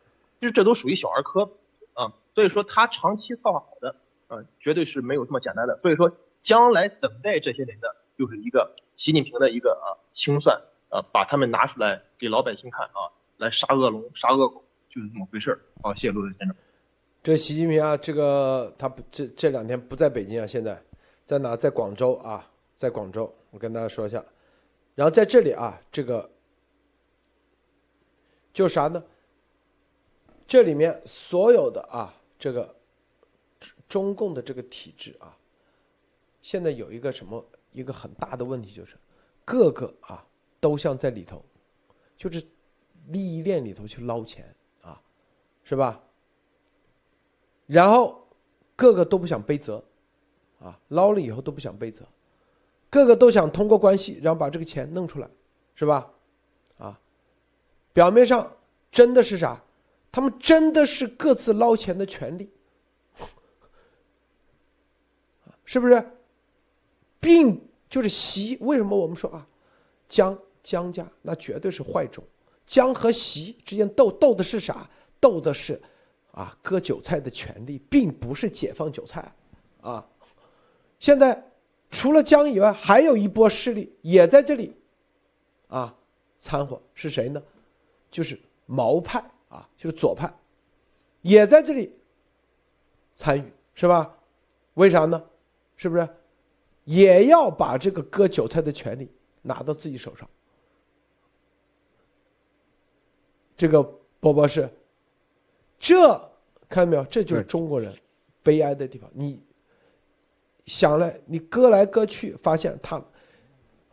[0.42, 1.50] 其实这都属于小儿科
[1.94, 3.96] 啊，所以说他长期策划好的
[4.28, 6.12] 啊绝对是没有这么简单的，所以说
[6.42, 10.56] 将来等待这些人的就是一个习近平的一个啊清算，
[10.90, 15.60] 呃，把他们拿出来给老百姓看啊，来杀恶龙、杀恶狗，就是这么回事儿。
[15.82, 16.56] 好，谢谢陆先生。
[17.24, 20.80] 这习近平啊，这个他不这这两天不在北京啊，现在
[21.26, 21.58] 在哪？
[21.58, 22.48] 在广州啊，
[22.78, 23.34] 在广州。
[23.50, 24.24] 我跟大家说一下，
[24.94, 26.30] 然后在这里啊，这个
[28.54, 29.04] 就啥呢？
[30.46, 32.76] 这里面所有的啊，这个
[33.88, 35.36] 中共的这个体制啊，
[36.44, 38.96] 现在有一个什么一个很大的问题，就是
[39.46, 40.26] 各个啊
[40.60, 41.44] 都像在里头，
[42.18, 42.44] 就是
[43.08, 45.02] 利益链里头去捞钱啊，
[45.64, 46.02] 是吧？
[47.68, 48.28] 然后
[48.76, 49.84] 各个都不想背责，
[50.60, 52.06] 啊，捞了以后都不想背责，
[52.90, 55.30] 各个都想通过关系，然后把这个钱弄出来，
[55.76, 56.12] 是吧？
[56.78, 57.00] 啊，
[57.94, 58.52] 表面上
[58.92, 59.62] 真的是啥？
[60.12, 62.52] 他们真的是各自捞钱的权利，
[65.64, 66.06] 是不是？
[67.22, 67.58] 并
[67.90, 69.48] 就是习，为什么我们说啊，
[70.10, 72.22] 江江家那绝对是坏种，
[72.66, 74.90] 江和习之间斗斗的是啥？
[75.22, 75.82] 斗的是
[76.32, 79.34] 啊割韭菜的权利，并不是解放韭菜
[79.80, 80.06] 啊。
[81.00, 81.42] 现在
[81.90, 84.76] 除了江以外，还有一波势力也在这里
[85.68, 85.96] 啊
[86.40, 87.42] 掺和，是谁呢？
[88.10, 89.24] 就是毛派。
[89.52, 90.34] 啊，就是左派，
[91.24, 91.94] 也在这里
[93.14, 94.18] 参与，是吧？
[94.76, 95.22] 为啥呢？
[95.76, 96.08] 是不是
[96.92, 99.10] 也要把这个割韭菜的权利
[99.42, 100.30] 拿到自己手上？
[103.56, 103.82] 这个
[104.20, 104.70] 波波是，
[105.80, 105.96] 这
[106.68, 107.04] 看到没有？
[107.06, 107.96] 这就是中国人
[108.44, 109.10] 悲哀的地方。
[109.14, 109.42] 你
[110.66, 113.02] 想来，你割来割去，发现他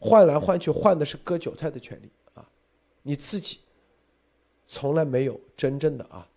[0.00, 2.44] 换来换去换的是割韭菜的权利啊，
[3.02, 3.60] 你自己。
[4.66, 6.28] 从来没有真正的啊，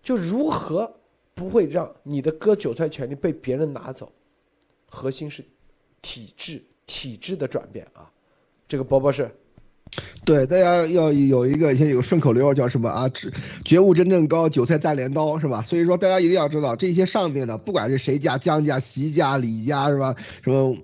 [0.00, 0.90] 就如何
[1.34, 4.10] 不会让你的割韭菜权利被别人拿走？
[4.88, 5.44] 核心是
[6.06, 8.06] 体制，体制的转变啊。
[8.68, 9.28] 这个波波是，
[10.24, 13.10] 对，大家要有一个现在有顺口溜叫什么啊？
[13.64, 15.62] 觉悟真正高，韭菜蘸镰刀是吧？
[15.62, 20.14] 所以说大家一定要知道，这些上面的不管是谁家，江家、席家、李家是吧？
[20.44, 20.76] 什么？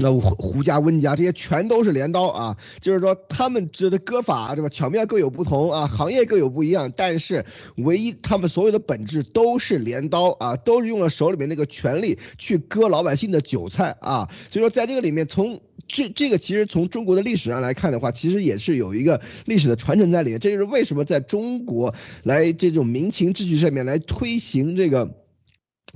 [0.00, 4.68] 那胡家、温家这些全都是镰刀啊，就是说他们这的割法对吧？
[4.68, 7.44] 巧妙各有不同啊，行业各有不一样，但是
[7.76, 14.28] 唯一他们所有的本质都是镰刀啊，都是用了手里面那个权力去割老百姓的韭菜啊。
[14.50, 20.40] 所以说在这个里面，从这这个其实从中国的历史上来看的话，其实也是有一个历史的传承在里面。
[20.40, 25.19] 这就是为什么在中国来这种民情秩序上面来推行这个。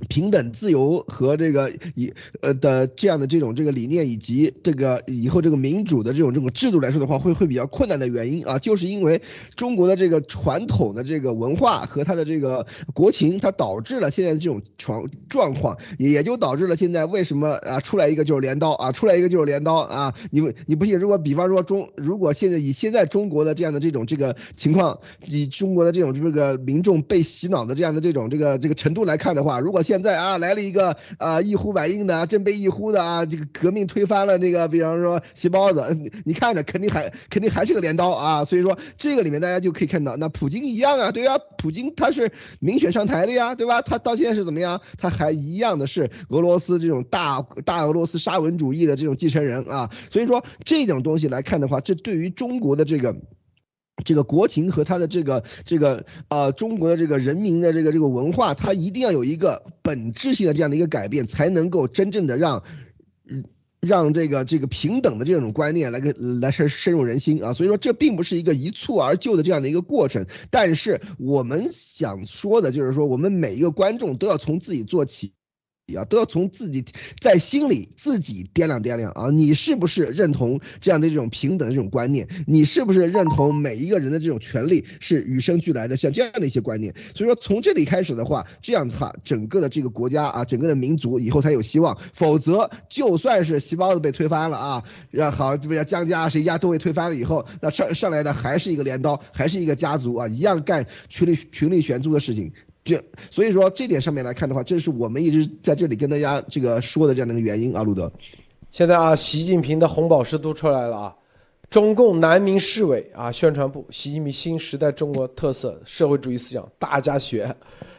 [0.09, 9.21] 平等、自由和这个以呃的这样的这种这个理念，以及这个以后这个民主的这种这种制度来说的话，会会比较困难的原因啊，就是因为
[9.55, 20.97] 中国的这个传统的这个文化和它的这个国情，它导致了现在这种状状况，也也就导致了现在为什么啊出来一个就是镰刀啊，出来一个就是镰刀啊，你你不信？
[20.97, 41.37] 如果比方说中，如果现在以现在中国的这样的这种这个情况，以中国的这种这个民众被洗脑的这样的这种这个这个程度来看的话，如果现在啊来了一个啊一呼百应的振臂一呼的啊这个革命推翻了那个比方说细包子， 你看着肯定还肯定还是个镰刀啊，所以说这个里面大家就可以看到，那普京一样啊，对吧？
[41.57, 43.81] 普京他是民选上台的呀，对吧？
[43.81, 44.81] 他到现在是怎么样？
[44.97, 53.15] 他还一样的是俄罗斯这种大大俄罗斯沙文主义的这种继承人啊，所以说这种东西来看的话，这对于中国的这个。
[54.03, 62.63] 这个国情和他的这个这个呃中国的这个人民的这个这个文化，它一定要有一个本质性的这样的一个改变，才能够真正的让，
[63.79, 67.53] 让这个这个平等的这种观念来个来深深入人心啊。
[67.53, 75.31] 所以说这并不是一个一蹴而就的这样的一个过程，但是我们想说的就是说，我们每一个观众都要从自己做起。
[75.93, 76.83] 啊，都要从自己
[77.21, 82.27] 在心里自己掂量掂量啊，你是不是认同这样的这种平等的这种观念？
[82.47, 85.95] 你是不是认同每一个人的这种权利是与生俱来的？
[85.95, 91.95] 像这样的一些观念，所以说从这里开始的话，这样的话，整个的这个国家啊，整个的民族以后才有希望。
[92.13, 102.51] 否则，就算是细胞子被推翻了啊，让好这边江家谁家都被推翻了以后，那上上来的还是一个镰刀，还是一个家族啊，一样干群力群力悬殊的事情。
[102.85, 108.09] 这所以说这点上面来看的话，这是我们一直在这里跟大家这个说的这样的一个原因啊，路德。
[108.71, 111.15] 现在啊，习近平的红宝石都出来了啊，
[111.67, 117.53] 中共南宁市委啊宣传部，习近平新时代中国特色社会主义思想，大家学。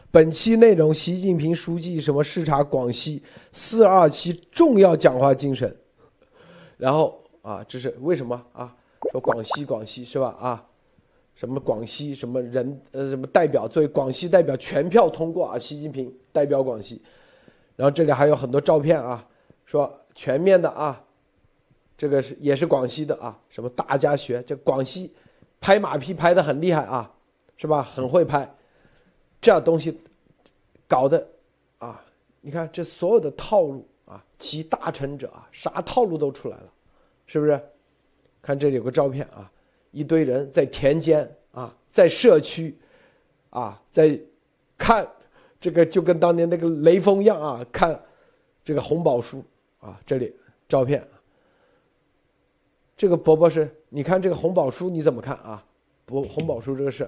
[0.09, 3.21] 本期内容，习近平书记什么视察广西
[3.51, 5.75] 四二七重要讲话精神。
[6.77, 8.73] 然后啊，这是为什么啊？
[9.11, 10.33] 说广西广西是吧？
[10.39, 10.63] 啊。
[11.37, 15.59] 什么广西什么人呃什么代表作为广西代表全票通过啊？
[15.59, 16.99] 习近平代表广西，
[17.75, 19.23] 然后这里还有很多照片啊，
[19.63, 20.99] 说全面的啊，
[21.95, 25.13] 这个是也是广西的啊，什么大家学，这广西
[25.61, 27.13] 拍马屁拍的很厉害啊，
[27.55, 27.83] 是吧？
[27.83, 28.51] 很会拍，
[29.39, 29.95] 这样东西
[30.87, 31.27] 搞的
[31.77, 32.03] 啊，
[32.41, 36.73] 你看这所有的套路啊，集大成者啊，啥套路都出来了，
[37.27, 37.61] 是不是？
[38.41, 39.51] 看这里有个照片啊，
[39.91, 42.75] 一堆人在田间啊，在社区
[43.49, 44.19] 啊，在
[44.77, 45.07] 看
[45.59, 47.99] 这个，就跟当年那个雷锋一样啊，看
[48.63, 49.43] 这个红宝书
[49.79, 50.33] 啊，这里
[50.67, 51.07] 照片。
[52.95, 55.63] 这个伯伯是，你看这个红宝书你怎么看啊？
[56.05, 57.07] 不，红宝书这个事。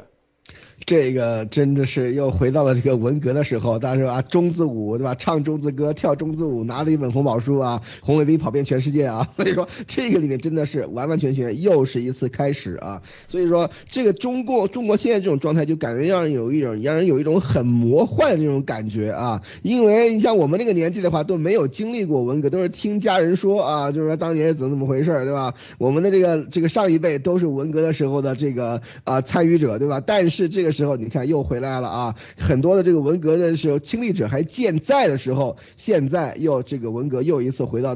[0.86, 5.14] 这个真的是又回到了这个文革的时候，当时啊，中字舞对吧？
[5.14, 9.30] 唱中字歌，跳中字舞，拿了一本红宝书啊，红卫兵跑遍全世界啊。
[9.36, 13.04] 所以说，这个里面真的是完完全全又是一次开始啊。
[13.28, 19.44] 所以说，这个中国中国现在这种状态，就感觉让人有一种让人有一种很魔幻的这种感觉啊。
[19.62, 25.54] 因为你像我们那个年纪的话，都没有经历过文革，都是听家人说啊，就是说当年是怎么怎么回事对吧？
[25.78, 30.00] 我们的这个这个上一辈都是文革的时候的这个啊参与者，对吧？
[30.00, 30.69] 但是这个。
[30.72, 32.16] 时候你看又回来了啊！
[32.38, 37.96] 很多的这个文革的时候亲历者还健在的时候，现在又这个文革又一次回到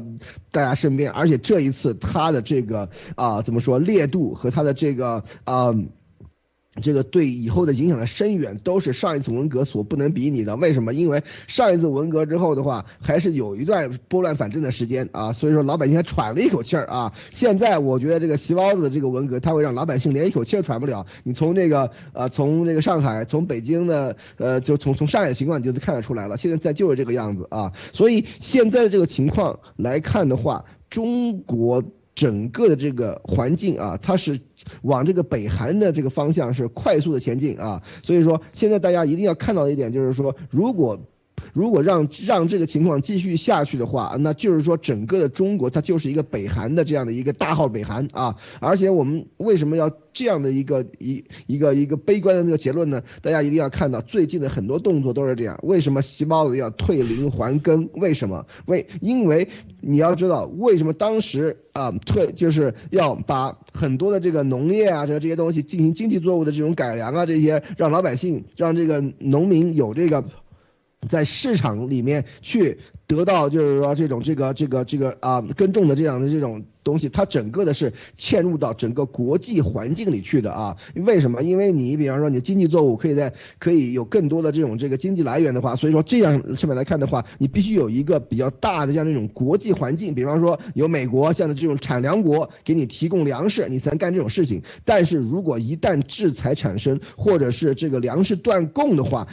[0.50, 5.74] 大家身边，而且这一次他的这个啊怎么说烈度和他的这个啊。
[6.82, 10.56] 这个对以后的影响的深远，都是上一次文革所不能比拟的。
[10.56, 10.92] 为什么？
[10.92, 17.12] 因为上一次文革之后的话，还是有一段拨乱反正的时间啊，所以说老百姓还喘了一口气儿啊。
[17.32, 21.06] 现在我觉得这个席包子的这个文革，他会让老百姓连一口气儿喘不了。
[21.22, 26.36] 你从这个呃，从这个上海，从北京的呃，就从从上海的情况你就看得出来了。
[26.36, 27.72] 现在在就是这个样子啊。
[27.92, 31.84] 所以现在的这个情况来看的话，中国。
[32.14, 34.40] 整个的这个环境啊，它是
[34.82, 41.00] 往这个北韩的这个方向是快速的前进啊，所以说现在大家一定要看到一点，就是说如果。
[41.52, 48.36] 如果让让这个情况继续下去的话，那就是说整个的中国它就是一个北韩的这样的一个大号北韩啊！
[48.60, 53.02] 而且我们为什么要这样的一个一一个一个悲观的这个结论呢？
[53.22, 55.58] 大家一定要看到最近的很多动作都是这样。
[55.62, 57.88] 为什么细胞子要退林还耕？
[57.94, 58.46] 为什么？
[58.66, 59.48] 为因为
[59.80, 70.24] 你要知道为什么当时啊退就是要把很多的这个农业啊这这些东西进行经济作物的这种改良啊这些让老百姓让这个农民有这个。
[71.08, 80.76] 在市场里面去得到，就是说这种这个这个这个啊耕种的这样的这种东西，它整个的是嵌入到整个国际环境里去的啊。
[80.94, 81.42] 为什么？
[81.42, 90.14] 因为你比方说你经济作物可以在可以有更多的这种这个经济来源的话，所以说这样上面来看的话，你必须有一个比较大的像这种国际环境。
[90.14, 94.62] 比方说有美国像的这种产粮国给你提供粮食，你才能干这种事情。
[94.84, 99.28] 但是如果一旦制裁产生，或者是这个粮食断供的话，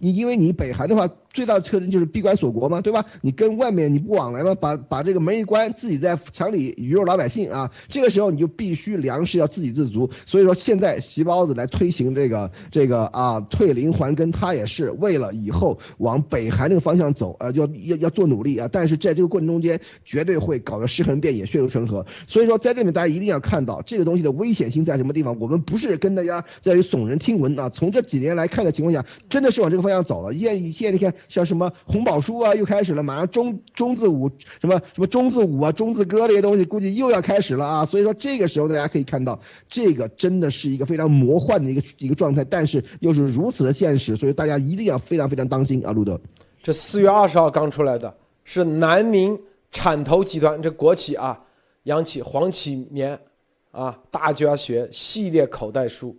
[0.00, 1.08] 你因为你北韩的话。
[1.32, 3.04] 最大的特征就是闭关锁国嘛，对吧？
[3.20, 7.70] 你跟外面你不往来嘛，把把这个门一关，自己在墙里鱼肉老百姓啊。
[7.88, 10.10] 这个时候你就必须粮食要自给自足。
[10.26, 18.68] 所以说现在席包子来推行这个这个啊退林还耕，他也是为了以后往北韩这个方向走啊，要要要做努力啊。
[18.70, 22.04] 但是在这个过程中间，绝对会搞得尸横遍野、血流成河。
[22.26, 25.38] 所以说在这里面大家一定要看到这个东西的危险性在什么地方。
[25.38, 30.34] 我们不是跟大家在这耸人听闻啊，从这几年来看的情况下，真的是往这个方向走了。
[30.34, 31.14] 现现在你看。
[31.28, 37.84] 像什么红宝书啊，又开始了，马上中中字舞，什么什么中字舞啊，中字歌这些东西，估计又要开始了啊。
[37.84, 46.20] 所以说这个时候大家可以看到，这个真的是一个非常魔幻的一个一个状态，但是又是如此的现实，所以大家一定要非常非常当心啊，路德。
[46.62, 48.14] 这四月二十号刚出来的
[48.44, 49.40] 是南明
[49.70, 51.42] 产投集团这国企啊，
[51.84, 53.18] 央企黄启棉
[53.70, 56.16] 啊，大家学系列口袋书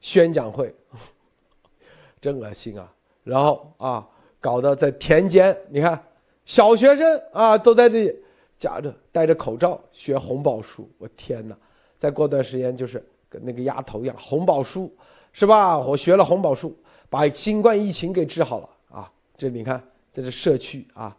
[0.00, 0.74] 宣讲会，
[2.20, 2.90] 真恶心啊。
[3.22, 4.06] 然后啊，
[4.44, 5.98] 搞得在田间，你看
[6.44, 8.14] 小学生啊都在这里
[8.58, 11.56] 夹着戴着口罩学红宝书，我天哪！
[11.96, 14.94] 再过段时间就是跟那个丫头一样，红宝书
[15.32, 15.78] 是吧？
[15.78, 16.76] 我学了红宝书，
[17.08, 19.10] 把新冠疫情给治好了啊！
[19.34, 19.82] 这你看，
[20.12, 21.16] 在这社区啊，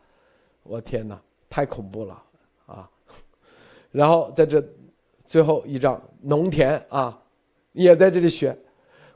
[0.62, 1.20] 我天哪，
[1.50, 2.22] 太恐怖了
[2.68, 2.88] 啊！
[3.92, 4.64] 然后在这
[5.24, 7.20] 最后一张农田啊，
[7.72, 8.56] 也在这里学，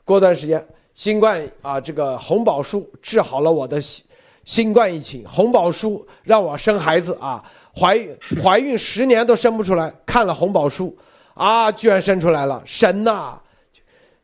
[0.04, 0.66] 过段时间。
[1.02, 4.04] 新冠啊，这个红宝书治好了我的新
[4.44, 5.26] 新冠疫情。
[5.26, 7.42] 红宝书让我生孩子啊，
[7.74, 10.94] 怀孕怀孕十年都生不出来，看了红宝书
[11.32, 13.40] 啊，居然生出来了，神呐，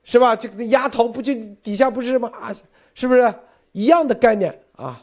[0.04, 0.36] 是吧？
[0.36, 2.30] 这个丫头不就底下不是吗？
[2.38, 2.54] 啊，
[2.92, 3.34] 是不是
[3.72, 5.02] 一样的概念啊？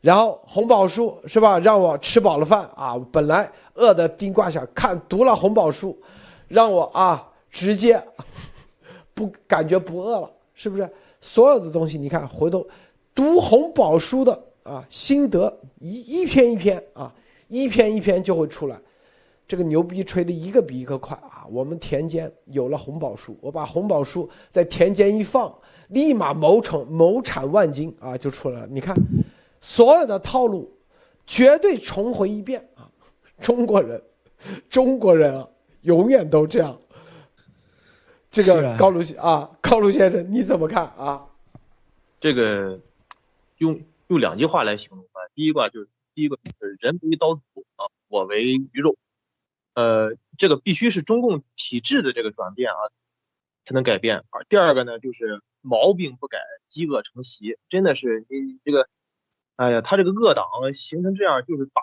[0.00, 1.60] 然后红宝书是吧？
[1.60, 5.96] 让我吃饱了饭啊，本来饿的叮挂响，看读了红宝书，
[6.48, 8.02] 让我啊直接
[9.14, 10.28] 不感觉不饿了。
[10.62, 10.86] 是不是
[11.20, 11.96] 所有的东西？
[11.96, 12.66] 你看，回头
[13.14, 17.10] 读红宝书的啊，心得一一篇一篇啊，
[17.48, 18.78] 一篇一篇就会出来。
[19.48, 21.46] 这个牛逼吹的一个比一个快啊！
[21.50, 25.50] 我们田间有了红宝书，我把红宝书在田间一放，
[25.88, 28.66] 立马谋成谋产万金啊，就出来了。
[28.70, 28.94] 你看，
[29.62, 30.70] 所有的套路
[31.24, 32.84] 绝对重回一遍啊！
[33.40, 34.02] 中国人，
[34.68, 35.48] 中国人啊，
[35.80, 36.78] 永远都这样。
[38.30, 41.26] 这个高卢啊，高卢先生你怎么看啊？
[42.20, 42.78] 这个
[43.58, 47.40] 用用两句话来形容啊，第一个就是第一个就是人为刀俎
[47.76, 48.96] 啊，我为鱼肉。
[49.74, 52.78] 呃，这个必须是中共体制的这个转变啊，
[53.64, 54.24] 才能改变。
[54.30, 58.88] 而第二个呢，就是毛病不改，饥饿成习，真的是你这个，
[59.56, 61.82] 哎呀，他这个恶党形成这样，就是把，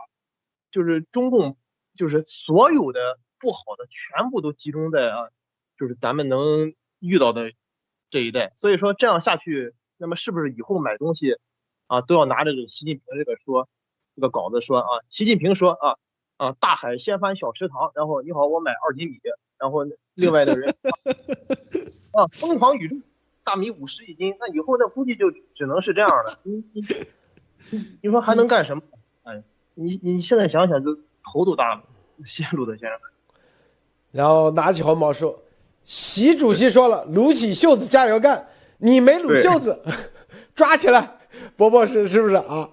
[0.72, 1.58] 就是中共，
[1.96, 5.30] 就是所有的不好的全部都集中在啊，
[5.78, 7.52] 就是咱们能遇到的
[8.10, 8.54] 这一代。
[8.56, 11.38] 所以说这样下去，那么是不是以后买东西
[11.88, 13.70] 啊，都要拿着这个习近平这个说
[14.16, 15.96] 这个稿子说啊，习近平说啊。
[16.38, 19.20] 啊，大海掀翻小池塘，然后你好，我买二斤米，
[19.58, 19.80] 然后
[20.14, 20.72] 另外的人
[22.14, 22.96] 啊，疯狂宇宙
[23.44, 26.26] 大米五十一斤，那以后那估计就只能是这样了。
[26.44, 26.84] 你你
[28.04, 28.84] 你说还能干什么？
[29.24, 29.42] 哎，
[29.74, 31.82] 你你现在想想就头都大了，
[32.24, 33.00] 线路的先生。
[34.12, 35.42] 然后拿起红毛说
[35.88, 38.46] ：“习主席说了，撸起袖子加油干，
[38.78, 39.82] 你没撸袖子，
[40.54, 41.14] 抓起来。”
[41.58, 42.70] 伯伯是是不是啊？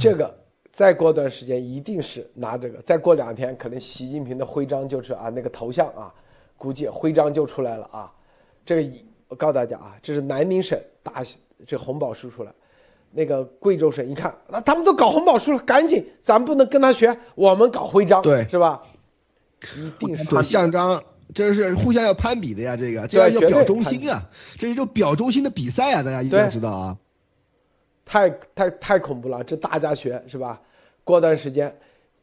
[0.00, 0.34] 这个。
[0.70, 2.78] 再过段时间，一定是拿这个。
[2.82, 6.12] 再过两天，可能习近平的徽章就是啊，那个头像啊，
[6.58, 8.12] 估计徽章就出来了啊。
[8.62, 8.90] 这个
[9.28, 11.22] 我告诉大家啊，这是南宁省大
[11.66, 12.52] 这红宝书出来，
[13.10, 18.82] 那个贵州省一看，那他们都搞红宝书了，赶紧，咱不能跟他学，我们搞徽章，对，是吧？
[19.76, 21.02] 一定是对象章，
[21.34, 24.22] 这是互相要攀比的呀，这个这要要表忠心啊，
[24.56, 26.96] 这是一种表忠心的比赛啊，大家一定要知道啊。
[28.04, 30.60] 太太太恐怖了，这大家学是吧？
[31.02, 31.76] 过段时间，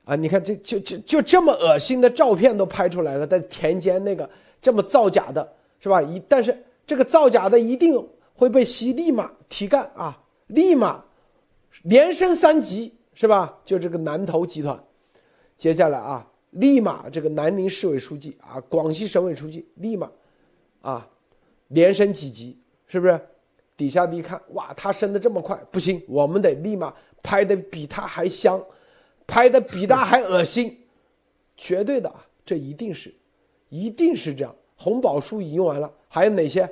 [0.05, 4.29] 啊，你看这就就就这么恶心的照片都拍出来了，在田间那个
[4.61, 6.01] 这么造假的，是吧？
[6.01, 6.57] 一但是
[6.87, 8.01] 这个造假的一定
[8.33, 10.17] 会被习立马提干啊，
[10.47, 11.03] 立马
[11.81, 13.57] 连升三级，是吧？
[13.65, 14.81] 就这个南投集团，
[15.57, 20.09] 接下来啊，立马这个南宁市委书记啊，广西省委书记立马
[20.81, 21.07] 啊
[21.69, 23.19] 连升几级，是不是？
[23.75, 26.93] 底下的一看，哇，他升的这么快，不行，我们得立马
[27.23, 28.63] 拍的比他还香，
[29.25, 30.77] 拍的比他还恶心，
[31.57, 32.13] 绝对的，
[32.45, 33.11] 这一定是，
[33.69, 34.55] 一定是这样。
[34.75, 36.69] 红宝书已用完了，还有哪些？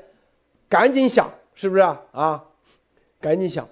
[0.69, 2.01] 赶紧想，是不是啊？
[2.11, 2.45] 啊，
[3.19, 3.67] 赶紧想，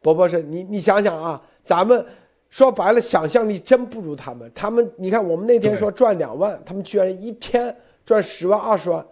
[0.00, 2.04] 伯伯是，你你想想啊，咱们
[2.50, 4.50] 说白了，想象力真不如他们。
[4.54, 7.74] 他们，你看我们那天说赚两万，他们居然一天
[8.04, 9.04] 赚十万、二十万。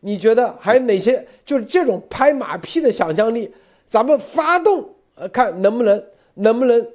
[0.00, 1.24] 你觉得还有哪些？
[1.44, 3.48] 就是这种拍马屁的想象力，
[3.86, 6.04] 咱们发动，呃，看能不能，
[6.34, 6.86] 能不能，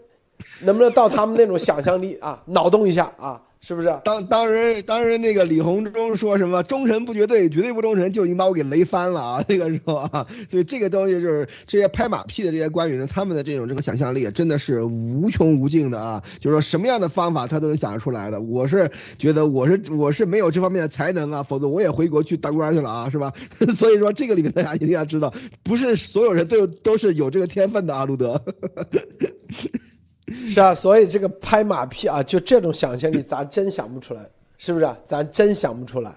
[0.65, 3.41] 能不能到他们那种想象力啊，脑洞一下啊。
[3.59, 3.99] 是不是？
[4.05, 9.43] 当当时当时那个李鸿忠说什么忠臣不绝对，绝对不忠臣，就已经把我给雷翻了啊！
[9.49, 16.23] 那个时候啊，所以这个东西就是这些拍马屁的这些官员，他们的这种这个想象力真的是无穷无尽的啊！
[16.39, 18.39] 就是说什么样的方法他都能想得出来的。
[18.39, 23.33] 我是觉得我是我是没有这方面的才能啊，否则我也回国去当官去了啊，是吧？
[23.75, 25.33] 所以说这个里面大家一定要知道，
[25.63, 28.41] 不是所有人都有都是有这个天分的啊，路德。
[30.31, 34.89] 是啊，所以这个拍马屁啊，就这种想象力，咱真想不出来，是不是？
[35.05, 36.13] 咱真想不出来，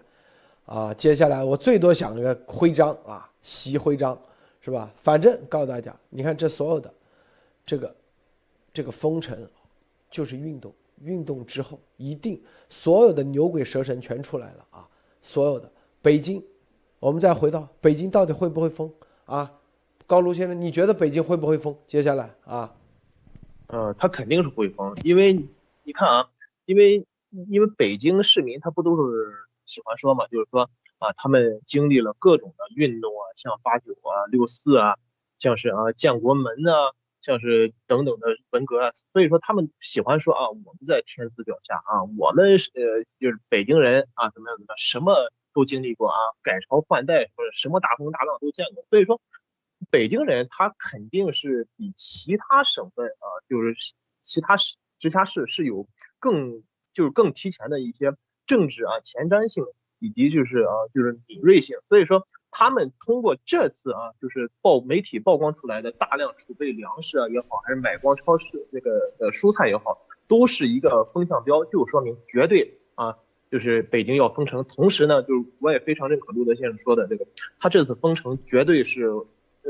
[0.65, 0.93] 啊！
[0.93, 4.19] 接下来我最多想个徽章啊，习徽章，
[4.61, 4.93] 是吧？
[5.01, 6.93] 反正告诉大家，你看这所有的，
[7.65, 7.95] 这个，
[8.73, 9.39] 这个封城，
[10.11, 14.89] 就是运动，运动之后一定所有的牛鬼蛇神全出来了啊！
[15.23, 15.71] 所有的
[16.03, 16.43] 北京，
[16.99, 18.93] 我们再回到北京，到底会不会封
[19.27, 19.53] 啊？
[20.05, 21.73] 高卢先生，你觉得北京会不会封？
[21.87, 22.75] 接下来啊？
[23.73, 25.33] 呃，他肯定是会疯，因为
[25.85, 26.29] 你看啊，
[26.65, 27.07] 因为
[27.49, 29.33] 因为北京市民他不都是
[29.65, 30.69] 喜欢说嘛，就是说
[30.99, 34.97] 啊，他们经历了各种的运动啊，像八九啊、六四啊，
[35.39, 36.91] 像是啊建国门啊，
[37.23, 45.15] 像是等等的文革啊，所以说他们喜欢说啊，我们在天子脚下啊，我们是呃就是北京人啊，怎么样怎么样，什么
[45.55, 49.21] 都经历过啊，改朝换代或者什么大风大浪都见过，所以说。
[49.89, 53.75] 北京人他肯定是比其他省份啊，就是
[54.23, 56.63] 其他市直辖市是有更
[56.93, 58.15] 就是更提前的一些
[58.47, 59.65] 政治啊前瞻性，
[59.99, 61.79] 以及就是啊就是敏锐性。
[61.89, 73.17] 所以说他们通过这次啊就是曝媒体曝光出来的大量储备粮食啊也好，还是买光超市那个呃蔬菜也好，都是一个风向标，就说明绝对啊
[73.51, 74.63] 就是北京要封城。
[74.65, 77.27] 同时呢，就是我也非常认可陆德先生说的这个，
[77.59, 79.11] 他这次封城绝对是。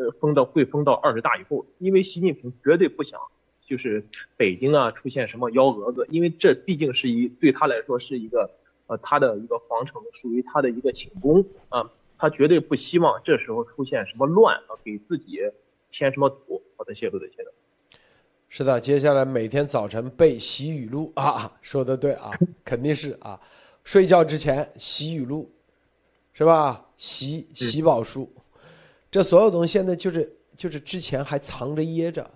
[0.00, 3.20] 呃，封到会封到二十大以后，因为习近平绝对不想
[3.60, 4.02] 就是
[4.38, 8.50] 北京啊出现什么幺蛾子，因为这毕竟是一对他来说是一个
[8.86, 15.38] 呃他的一个皇城，属于他的一个寝宫啊，他绝对不希望这时候出现什么乱啊，给自己
[15.90, 16.62] 添什么堵。
[16.76, 17.44] 好的，谢谢谢谢。
[18.48, 22.30] 是的，接下来每天早晨背习语录啊，说的对啊，
[22.64, 23.38] 肯定是啊，
[23.84, 25.50] 睡觉之前习语录，
[26.32, 26.86] 是吧？
[26.96, 28.30] 习习宝书，
[29.10, 32.30] 这所有东西现在就是就是之前还藏着掖着，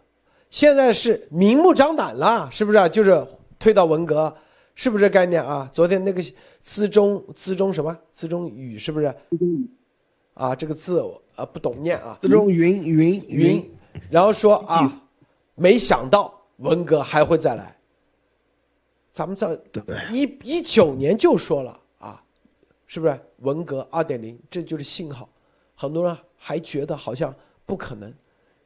[0.51, 2.89] 现在是明目张胆了，是不是？
[2.89, 3.27] 就是
[3.59, 4.35] 退到文革，
[4.75, 5.69] 是不是概念啊？
[5.73, 6.23] 昨天那个
[6.61, 9.15] 资中资中什么资中语是不是？
[10.35, 11.01] 啊，这个字
[11.37, 12.19] 啊不懂念啊。
[12.21, 13.71] 资中云云云，
[14.11, 15.01] 然后说啊。
[15.57, 17.79] 没想到文革还会再来，
[19.13, 19.57] 咱们在
[20.11, 22.21] 一一九年就说了啊，
[22.89, 24.37] 是不是文革二点零？
[24.51, 25.29] 这就是信号。
[25.77, 27.35] 很多人还觉得好像
[27.65, 28.13] 不可能，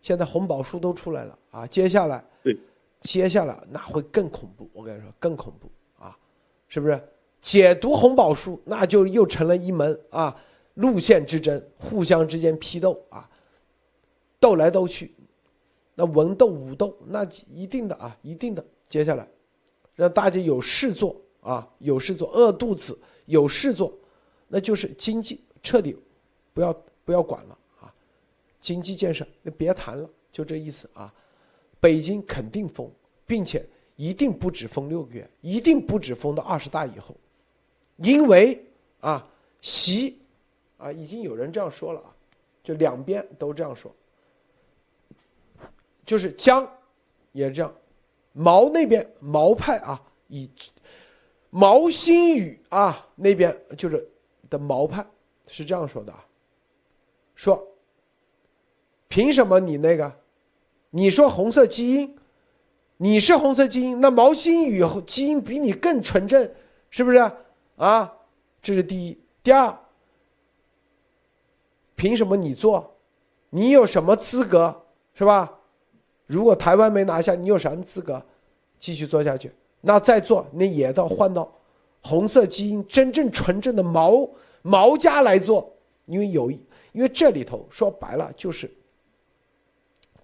[0.02, 2.58] 现在红宝书都出来了啊，接下来对，
[3.02, 4.68] 接下来那会更恐怖。
[4.72, 6.18] 我跟你说，更恐怖啊，
[6.66, 7.00] 是不是？
[7.40, 10.36] 解读红宝书，那就又成了一门啊
[10.74, 13.30] 路线之争，互相之间批斗啊，
[14.40, 15.14] 斗来斗去。
[15.94, 18.64] 那文斗武斗，那一定的啊，一定的。
[18.88, 19.28] 接下来，
[19.94, 23.92] 让大家有事做啊，有事做，饿肚子有事做，
[24.48, 25.96] 那就是经济彻底
[26.52, 26.74] 不要
[27.04, 27.67] 不要管了啊，
[28.68, 31.10] 经济建设那别谈了，就这意思啊。
[31.80, 32.90] 北京肯定封，
[33.26, 33.66] 并且
[33.96, 37.16] 一定不止封六个月，一定不止封到二十大以后，
[37.96, 38.62] 因为
[39.00, 39.26] 啊，
[39.62, 40.18] 习
[40.76, 42.14] 啊，已经有人这样说了啊，
[42.62, 43.90] 就两边都这样说。
[46.04, 46.70] 就是江，
[47.32, 47.74] 也是这样，
[48.32, 50.50] 毛那边毛派啊，以
[51.48, 54.06] 毛新宇啊那边就是
[54.50, 55.06] 的毛派
[55.46, 56.26] 是这样说的啊，
[57.34, 57.66] 说
[59.08, 60.12] 凭什么你那个，
[60.90, 62.16] 你说红色基因，
[62.98, 66.50] 你是红色基因，那毛新宇基因比你更纯正，
[66.90, 67.18] 是不是
[67.76, 68.12] 啊？
[68.60, 69.78] 这是第一，第二，
[71.94, 72.96] 凭什么你做，
[73.50, 74.84] 你有什么资格，
[75.14, 75.58] 是吧？
[76.26, 78.22] 如果台湾没拿下，你有什么资格
[78.78, 79.50] 继续做下去？
[79.80, 81.50] 那再做，那也到换到
[82.02, 84.28] 红色基因真正纯正的毛
[84.60, 85.72] 毛家来做，
[86.04, 88.70] 因为有，因为这里头说白了就是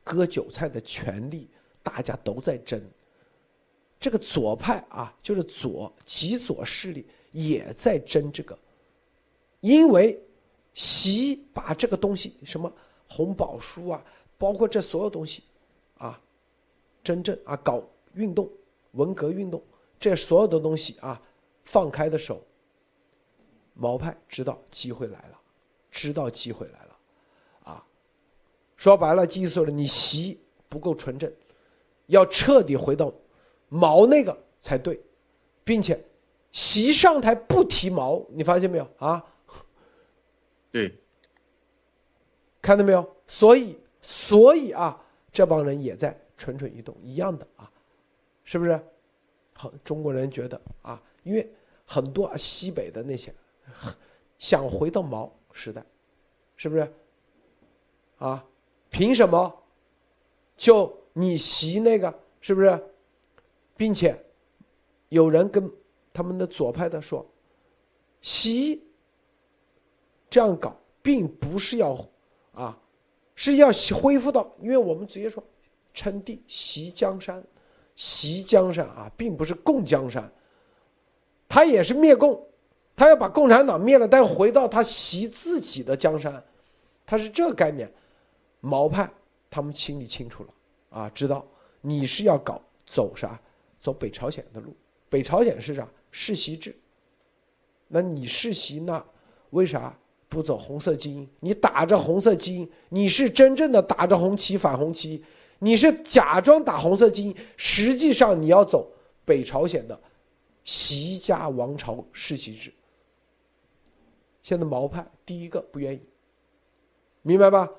[0.04, 1.48] 割韭菜的权利，
[1.82, 2.80] 大家都在争。
[3.98, 8.56] 这个左派啊，就是左极左势力也在争这个，
[9.60, 10.22] 因为
[10.74, 12.70] 习把这个东西什么
[13.08, 14.04] 红宝书啊，
[14.36, 15.42] 包括这所有东西。
[15.96, 16.20] 啊，
[17.02, 17.82] 真正啊搞
[18.14, 18.50] 运动，
[18.92, 19.62] 文革运动，
[19.98, 21.20] 这所有的东西啊，
[21.64, 22.42] 放开的时候。
[23.76, 25.40] 毛派知道机会来了，
[25.90, 26.83] 知道机会来了，
[28.76, 31.32] 说白了意思了，你习不够纯正，
[32.06, 33.12] 要彻底回到
[33.68, 35.00] 毛那个才对，
[35.62, 36.02] 并且
[36.52, 39.24] 习上台不提毛，你发现没有啊？
[40.70, 40.94] 对，
[42.60, 43.16] 看到没有？
[43.26, 45.00] 所以，所以啊。
[45.32, 47.68] 这帮人也在蠢蠢欲动，一样的啊，
[48.44, 48.80] 是不是？
[49.52, 51.52] 好，中国人觉得啊，因为
[51.84, 53.34] 很多西北的那些
[54.38, 55.84] 想回到毛时代，
[56.54, 56.88] 是不是？
[58.18, 58.46] 啊，
[58.94, 59.52] 凭什么？
[60.56, 62.80] 就你习那个是不是？
[63.76, 64.16] 并且
[65.08, 65.68] 有人跟
[66.12, 67.26] 他们的左派的说，
[68.20, 68.80] 习
[70.30, 71.98] 这样搞并不是要
[72.52, 72.78] 啊。
[73.34, 73.68] 是要
[74.00, 75.42] 恢复到，因为我们直接说，
[75.92, 77.42] 称帝袭江山，
[77.96, 80.32] 袭江山啊，并不是共江山。
[81.48, 82.40] 他也是灭共，
[82.94, 86.40] 他要把共产党灭了，但回到他袭自己的江山，
[87.04, 87.92] 他是这个概念。
[88.64, 89.10] 毛派
[89.50, 90.54] 他们心里清楚了
[90.88, 91.46] 啊，知道
[91.82, 93.38] 你是要搞走啥，
[93.78, 94.74] 走北朝鲜的路。
[95.10, 95.86] 北朝鲜是啥？
[96.10, 96.74] 世袭制。
[97.88, 99.04] 那你世袭那
[99.50, 99.94] 为啥？
[100.26, 105.22] 不走红色基因，你打着红色基因，你是真正的打着红旗反红旗，
[105.60, 108.90] 你是假装打红色基因，实际上你要走
[109.24, 109.96] 北朝鲜的
[110.64, 112.72] 习家王朝世袭制。
[114.42, 116.00] 现在毛派第一个不愿意，
[117.22, 117.70] 明白吧？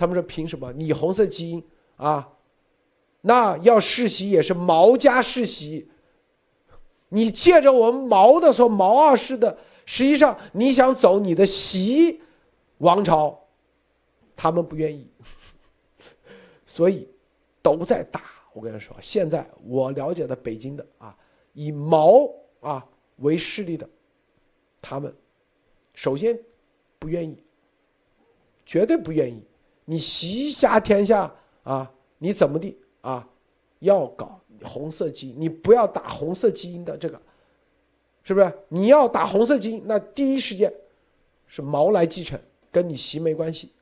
[0.00, 1.62] 他们说凭什么你红色基因
[1.96, 2.32] 啊？
[3.20, 5.90] 那要世袭也是毛家世袭，
[7.10, 9.58] 你借着我们毛的说毛二世的。
[9.84, 12.22] 实际上，你想走你的习
[12.78, 13.38] 王朝，
[14.34, 15.06] 他们不愿意，
[16.64, 17.06] 所以
[17.60, 18.22] 都在打。
[18.54, 21.14] 我跟你说，现在我了解的北京的啊，
[21.52, 22.26] 以毛
[22.60, 22.86] 啊
[23.16, 23.86] 为势力的，
[24.80, 25.14] 他们
[25.92, 26.40] 首先
[26.98, 27.36] 不愿意，
[28.64, 29.44] 绝对不愿意。
[29.90, 31.34] 你习家天下
[31.64, 33.26] 啊，你怎么地啊？
[33.80, 37.20] 要搞红色基因，你不要打红色基因的这个，
[38.22, 38.52] 是不是？
[38.68, 40.72] 你要打红色基因，那第一时间
[41.48, 42.38] 是毛来继承，
[42.70, 43.72] 跟你习没关系。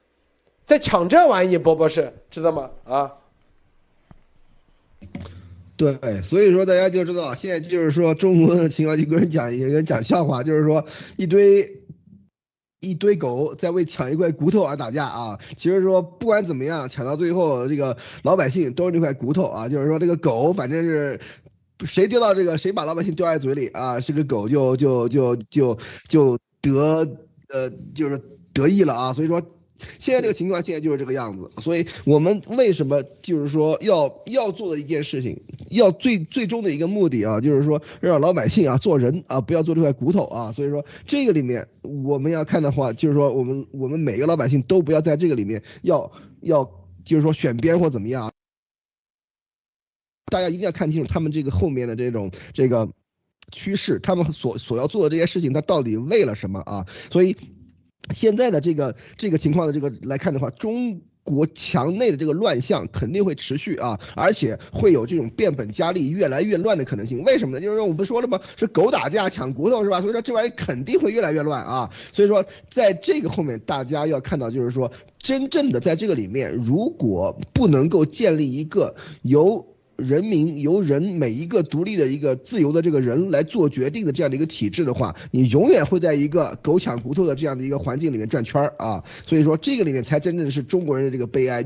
[0.64, 2.70] 在抢这玩意，波波是知道吗？
[2.84, 3.12] 啊，
[5.76, 10.86] 对，所以说大家就知道，现在就是说中国的情况，就跟人讲，有人讲笑话，就是说
[11.18, 11.82] 一堆
[12.88, 15.38] 一堆狗在为抢一块骨头而打架啊。
[15.56, 19.68] 其实说不管怎么样，抢到最后，这个老百姓都是这块骨头啊。
[19.68, 21.20] 就是说这个狗，反正是
[21.84, 25.78] 谁丢到这个，谁把老百姓叼在嘴里啊，这个狗就就就就
[26.08, 26.70] 就得
[27.48, 28.20] 呃，就是
[28.52, 29.12] 得意了啊。
[29.12, 29.42] 所以说。
[30.00, 40.50] 现在这个情况，现在就是这个样子，所以我们为什么就是说要要做的一件事情，要最最终的一个目的啊，就是说让老百姓啊做人啊，不要做这块骨头啊。
[40.50, 46.10] 所以说这个里面我们要看的话，就是说我们我们每个老百姓都不要在这个里面要
[46.40, 46.68] 要
[47.04, 48.32] 就是说选边或怎么样，
[50.26, 52.88] 大家一定要看清楚他们这个后面的这种这个
[53.52, 56.84] 趋势，他们所所要做的这些事情，他到底为了什么啊？
[57.12, 57.36] 所以。
[58.10, 67.22] 现在的这个这个情况的这个来看的话，中国墙内的这个乱象肯定会持续啊，而且会有这种变本加厉、越来越乱的可能性。
[67.22, 67.60] 为什么呢？
[67.60, 68.40] 就是说我不说了吗？
[68.56, 70.00] 是狗打架抢骨头是吧？
[70.00, 71.90] 所以说这玩意肯定会越来越乱啊。
[72.12, 79.66] 所以说在这个后面，大家要看到就是说，真正的在这个里面，如果不能够建立一个由
[79.98, 89.02] 人民由人每一个独立的一个自由的这个人来做决定的这样的一个体制的话，你永远会在一个狗抢骨头的这样的一个环境里面转圈儿啊！
[89.26, 91.64] 所以说这个里面才真正是中国人的这个悲哀。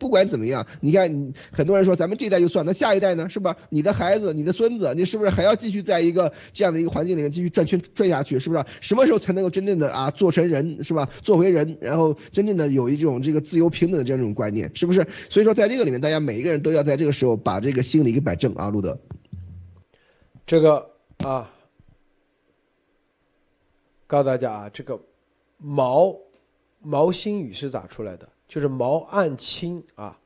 [0.00, 3.56] 不管怎么样，你看，很多人说咱们这代就算，那下一代呢，是吧？
[3.68, 8.40] 你的孩子、你的孙子，你是不是还要继续在一个这样的一个环境里面继续转圈转下去？
[8.40, 8.64] 是不是？
[8.80, 11.08] 什么时候才能够真正的啊做成人，是吧？
[11.22, 15.06] 做回人，然后真正的有一种这个自由平等的这样一种观念，是不是？
[15.28, 18.98] 所以说，在这个里面，大家每一个人都要在这个时候把这个心理给摆正啊，路德。
[20.46, 21.50] 这个啊，
[24.06, 24.98] 告诉大家啊，这个
[25.58, 26.16] 毛
[26.80, 28.28] 毛新宇是咋出来的？
[28.50, 30.18] 就是毛岸青啊，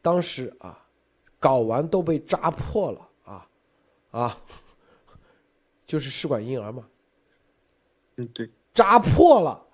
[0.00, 0.86] 当时啊，
[1.38, 3.46] 睾丸都被扎破了啊，
[4.10, 4.38] 啊，
[5.84, 6.88] 就是试管婴儿嘛，
[8.16, 9.66] 嗯对，扎破了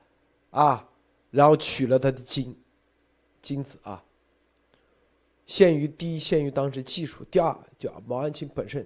[0.51, 0.89] 啊，
[1.31, 2.53] 然后取了他的精，
[3.41, 4.03] 精子啊。
[5.47, 8.85] 限于第一，限于当时技术；第二，就毛岸青本身，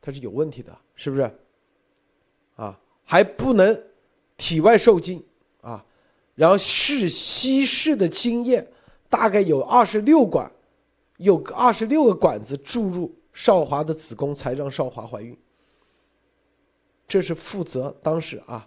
[0.00, 1.36] 他是有问题的，是不是？
[2.54, 3.84] 啊，还不能
[4.36, 5.29] 体外受精啊。
[6.40, 8.66] 然后是稀释的精液，
[9.10, 10.50] 大概有二十六管，
[11.18, 15.38] 有二十六个管子注入少华的子宫，才让少华怀孕。
[17.06, 18.66] 这是负责当时啊，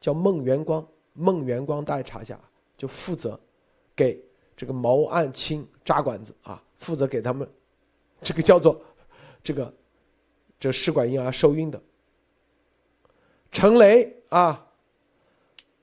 [0.00, 2.36] 叫孟元光，孟元光大家查一下，
[2.76, 3.38] 就负责
[3.94, 4.20] 给
[4.56, 7.48] 这个毛岸青扎管子啊，负责给他们
[8.20, 8.82] 这个叫做
[9.44, 9.72] 这个
[10.58, 11.80] 这试管婴儿受孕的
[13.52, 14.66] 陈雷啊，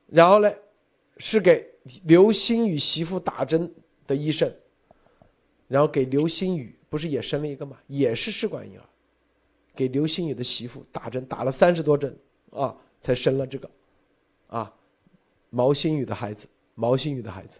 [0.07, 0.51] 然后呢？
[1.17, 1.67] 是给
[2.03, 3.71] 刘星宇媳妇打针
[4.05, 4.53] 的医生，
[5.67, 8.83] 然后给刘星宇不是也生了一个嘛，也是试管婴儿，
[9.75, 12.17] 给刘星宇的媳妇打针打了三十多针
[12.51, 13.69] 啊，才生了这个，
[14.47, 14.73] 啊，
[15.49, 17.59] 毛新宇的孩子，毛新宇的孩子，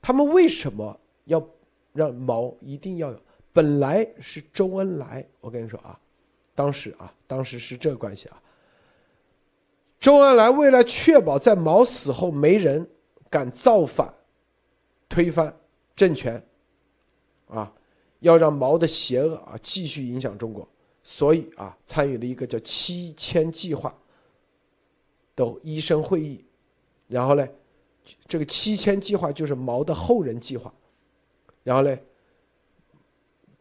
[0.00, 1.44] 他们为什么要
[1.92, 3.20] 让毛一定要有？
[3.52, 5.98] 本来是周恩来，我跟你说啊，
[6.54, 8.42] 当时啊，当时是这个关系啊。
[10.00, 12.88] 周恩来为了确保在毛死后没人
[13.28, 14.14] 敢造反、
[15.08, 15.54] 推翻
[15.96, 16.40] 政权，
[17.48, 17.72] 啊，
[18.20, 20.66] 要让毛的邪恶啊继续影响中国，
[21.02, 23.92] 所以啊参与了一个叫“七千计划”
[25.34, 26.44] 的医生会议，
[27.08, 27.46] 然后呢，
[28.26, 30.72] 这个“七千计划”就是毛的后人计划，
[31.64, 31.98] 然后呢，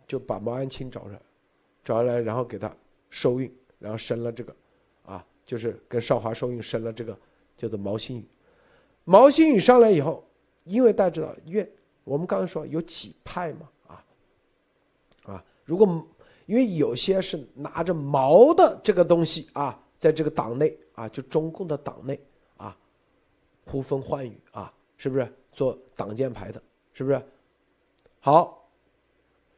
[0.07, 1.19] 就把毛岸青找来，
[1.84, 2.72] 找来，然后给他
[3.09, 4.55] 受孕，然后生了这个。
[5.48, 7.18] 就是跟少华收运生了这个
[7.56, 8.26] 叫做毛新宇，
[9.06, 10.24] 毛新宇上来以后，
[10.65, 11.68] 因为大家知道，越
[12.03, 14.06] 我们刚刚说有几派嘛，啊，
[15.24, 16.06] 啊，如果
[16.48, 22.19] 因为有些是拿着毛的这个东西啊，在这个党内啊，就中共的党内
[22.57, 22.78] 啊，
[23.65, 26.61] 呼风唤雨啊，是不是做挡箭牌的？
[26.91, 27.22] 是不是？
[28.19, 28.69] 好，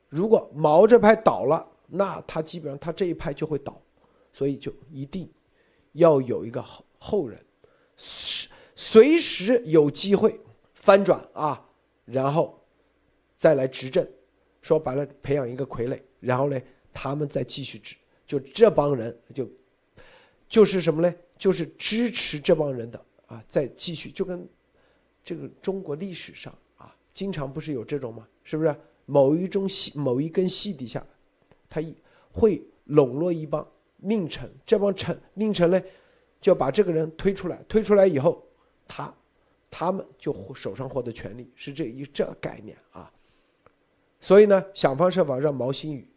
[0.08, 3.82] 如果毛这派倒了，那他基本上他这一派就会倒，
[4.32, 5.28] 所以就一定。
[5.94, 7.40] 要有一个后后人，
[7.98, 10.40] 随随时有机会
[10.74, 11.66] 翻转啊，
[12.06, 12.60] 然后
[13.36, 14.08] 再来执政。
[14.62, 16.62] 说白了，培养一个傀儡，然后呢，
[16.94, 17.96] 他们再继续执。
[18.28, 19.50] 就这帮人，就
[20.48, 21.16] 就是什么呢？
[21.38, 24.12] 就是支持这帮人的啊，再继续。
[24.12, 24.48] 就跟
[25.24, 28.28] 这个中国历史上啊，经常不是有这种吗？
[28.44, 28.76] 是不是？
[29.06, 31.04] 某一种系某一根系底下，
[31.70, 31.96] 他一
[32.32, 33.68] 会笼络一帮
[34.04, 35.82] 佞臣，这帮臣佞臣呢，
[36.40, 38.46] 就把这个人推出来，推出来以后，
[38.88, 39.14] 他
[39.70, 43.12] 他们就手上获得权力，是这一这概念啊。
[44.20, 46.10] 所以呢，想方设法让毛新宇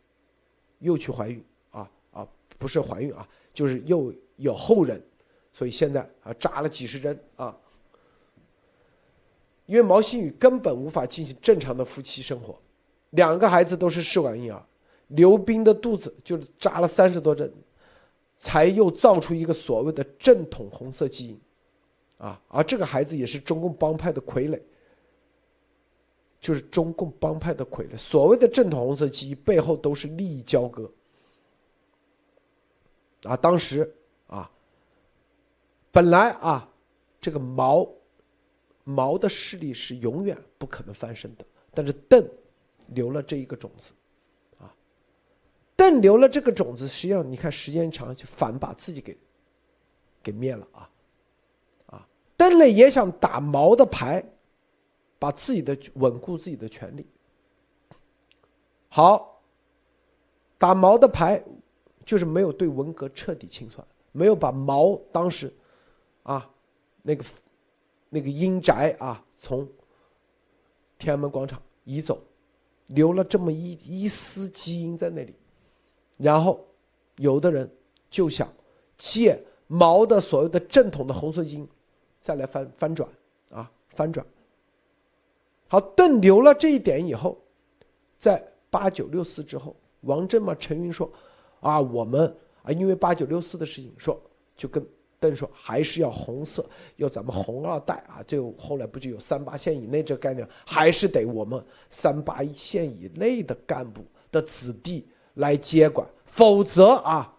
[0.81, 2.29] 又去怀孕啊啊，
[2.59, 5.01] 不是怀孕啊，就是又有后人，
[5.53, 7.57] 所以现在啊扎了几十针啊。
[9.67, 12.59] 因为毛新宇根本无法进行正常的夫妻生活，
[13.11, 14.61] 两个孩子都是试管婴儿，
[15.09, 17.51] 刘斌的肚子就扎了三十多针，
[18.43, 21.41] 才又造出一个所谓的正统红色基因，
[22.19, 24.61] 啊，而这个孩子也是中共帮派的傀儡，
[26.41, 27.97] 就是中共帮派的傀儡。
[27.97, 30.91] 所谓的正统红色基因背后都是利益交割，
[33.23, 33.95] 啊，当时
[34.27, 34.51] 啊，
[35.93, 36.69] 本来啊，
[37.21, 37.89] 这个毛。
[38.85, 42.29] 毛的势力是永远不可能翻身的，但是邓
[42.89, 43.93] 留了这一个种子，
[45.83, 49.19] 邓留了这个种子，实际上你看时间长就反把自己给
[50.23, 50.89] 给灭了啊，
[51.87, 54.25] 啊，邓磊也想打毛的牌，
[55.19, 57.05] 把自己的稳固自己的权利。
[58.89, 59.43] 好，
[60.57, 61.43] 打毛的牌
[62.05, 65.53] 就是没有对文革彻底清算，没有把毛当时
[66.23, 66.49] 啊
[67.03, 67.25] 那个。
[68.15, 69.67] 那个阴宅啊，从
[70.99, 72.23] 天安门广场移走，
[72.89, 75.35] 留了这么一一丝基因在那里，
[76.23, 76.65] 然后
[77.17, 77.69] 有的人
[78.09, 78.49] 就想
[78.97, 81.69] 借毛的所谓的正统的红色基因，
[82.21, 83.09] 再来翻翻转
[83.51, 84.25] 啊翻转。
[85.69, 87.37] 好，邓留了这一点以后，
[88.19, 91.11] 在八九六四之后，王震嘛，陈云说
[91.61, 94.21] 啊，我们啊，因为八九六四的事情，说
[94.57, 94.87] 就跟。
[95.23, 107.35] 邓说还是要红色，要咱们红二代啊，就后来不就有三八线以内这个概念，还是得我们三八线以内的干部的子弟来接管，否则啊，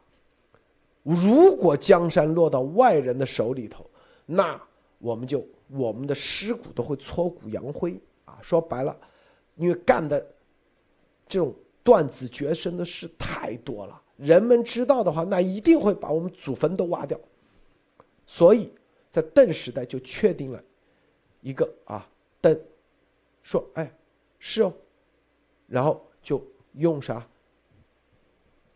[1.04, 3.90] 如果江山落到外人的手里头，
[4.26, 4.60] 那
[5.00, 8.40] 我们就我们的尸骨都会挫骨扬灰啊！
[8.42, 8.98] 说白了，
[9.56, 10.20] 因为干的
[11.28, 11.54] 这种
[11.84, 17.20] 断子绝孙的事太多了，人们知道的话，那一定会把我们祖坟都挖掉。
[18.26, 18.72] 所以，
[19.10, 20.64] 在邓时代就确定了
[21.42, 22.08] 一个啊，
[22.40, 22.58] 邓
[23.42, 23.94] 说：“哎，
[24.40, 24.74] 是哦。”
[25.68, 26.42] 然后就
[26.74, 27.28] 用啥？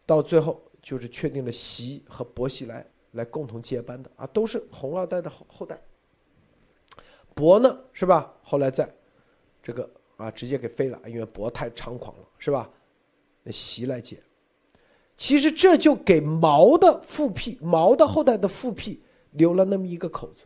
[0.07, 5.79] 到最后就是确定了习和薄熙来来共同接班的啊，都是红二代的后后代。
[7.35, 8.33] 薄呢是吧？
[8.41, 8.91] 后来在
[9.61, 12.67] 这个啊直接给废了，因为薄太猖狂了是吧？
[13.43, 14.17] 那习来接。
[15.15, 18.99] 其实这就给毛的复辟，毛的后代的复辟。
[19.33, 20.45] 留了那么一个口子，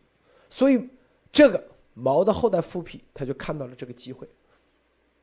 [0.50, 0.90] 所以
[1.32, 1.64] 这个
[1.94, 4.28] 毛的后代复辟，他就看到了这个机会，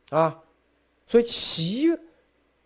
[0.09, 0.43] 啊，
[1.07, 1.89] 所以习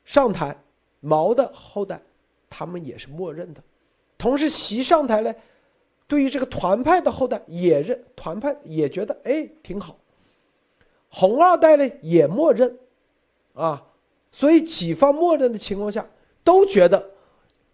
[0.04, 0.61] 上台，
[1.02, 2.00] 毛的后代
[2.48, 3.62] 他们也是默认的，
[4.16, 5.34] 同时习上台呢，
[6.06, 9.98] 对于这个团派的后代也认，团派也觉得哎挺好，
[11.10, 12.78] 红二代呢也默认，
[13.52, 13.84] 啊，
[14.30, 16.08] 所以几方默认的情况下，
[16.44, 17.10] 都觉得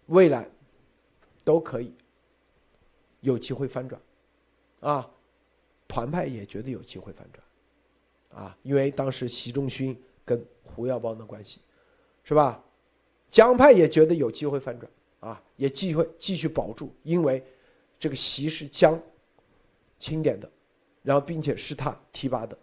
[0.07, 0.49] 未来
[1.45, 1.93] 都可以。
[3.21, 4.01] 有机会翻转，
[4.79, 5.09] 啊，
[5.89, 9.93] 团派也觉得有机会翻转，啊，因为当时习仲勋
[10.23, 11.59] 跟胡耀邦的关系，
[12.23, 12.63] 是吧？
[13.29, 17.43] 江派也觉得有机会翻转，啊，也继续继续保住，因为
[17.99, 18.99] 这个席是江
[19.99, 20.49] 钦点的，
[21.03, 22.57] 然后并且是他提拔的。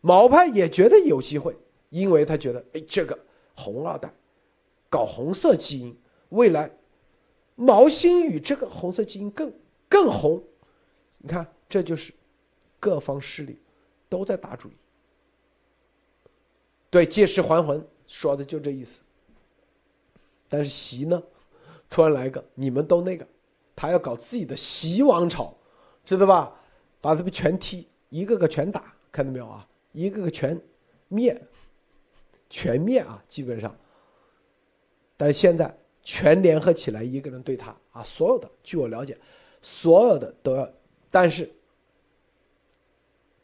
[0.00, 1.56] 毛派也觉得有机会，
[1.90, 3.18] 因为他觉得，哎，这个
[3.54, 4.12] 红二代
[4.88, 5.96] 搞红色基因，
[6.30, 6.70] 未来。
[7.60, 9.52] 毛新宇这个红色基因更
[9.88, 10.40] 更红，
[11.18, 12.12] 你看，这就是
[12.78, 13.58] 各方势力
[14.08, 14.72] 都在打主意。
[16.88, 19.00] 对，借尸还魂说的就这意思。
[20.48, 21.22] 但是习呢，
[21.90, 23.26] 突然来个，你们都那个，
[23.76, 25.54] 他要搞自己的习王朝，
[26.04, 26.54] 知道吧？
[27.00, 29.68] 把他们全踢，一个个全打，看到没有啊？
[29.92, 30.60] 一个个全
[31.08, 31.40] 灭，
[32.50, 33.22] 全灭啊！
[33.28, 33.76] 基本上，
[35.16, 35.76] 但是现在。
[36.00, 39.18] 全联合起来一个人对他啊，所有的据我了解，
[39.60, 40.66] 所有的都要，
[41.10, 41.52] 但是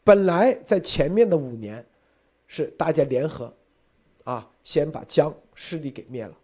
[0.03, 1.85] 本来在前面的五年
[2.47, 3.53] 是大家联合
[4.23, 6.35] 啊，先把江势力给灭了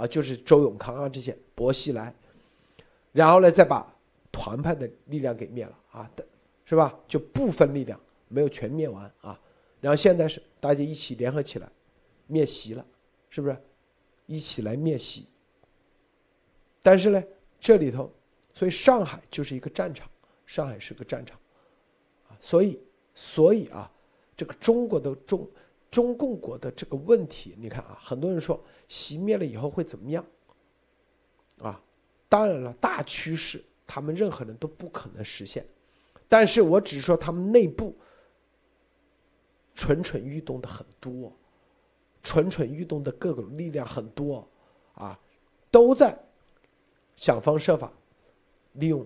[0.00, 2.14] 啊，就是周永康啊这些薄熙来，
[3.12, 3.86] 然后呢再把
[4.32, 6.10] 团派的力量给灭了啊，
[6.64, 6.98] 是吧？
[7.06, 9.38] 就部分力量没有全灭完啊，
[9.80, 11.68] 然后现在是大家一起联合起来
[12.26, 12.84] 灭习了，
[13.28, 13.56] 是不是？
[14.26, 15.26] 一起来灭习。
[16.80, 17.22] 但是呢，
[17.60, 18.10] 这里头，
[18.54, 20.08] 所以上海就是一个战场，
[20.46, 21.38] 上海是个战场，
[22.28, 22.80] 啊，所以
[23.14, 23.90] 所以啊，
[24.36, 25.46] 这个中国的中
[25.90, 30.24] 中共国的这个问题，你看啊，很多人说熄灭了以后会怎么样？
[31.60, 31.82] 啊，
[32.28, 35.66] 当然了，大趋势他们任何人都不可能实现，
[36.28, 37.96] 但是我只是说他们内部
[39.74, 41.32] 蠢蠢欲动的很多，
[42.22, 44.48] 蠢蠢欲动的各种力量很多，
[44.94, 45.18] 啊，
[45.72, 46.16] 都在
[47.16, 47.92] 想方设法
[48.74, 49.04] 利用，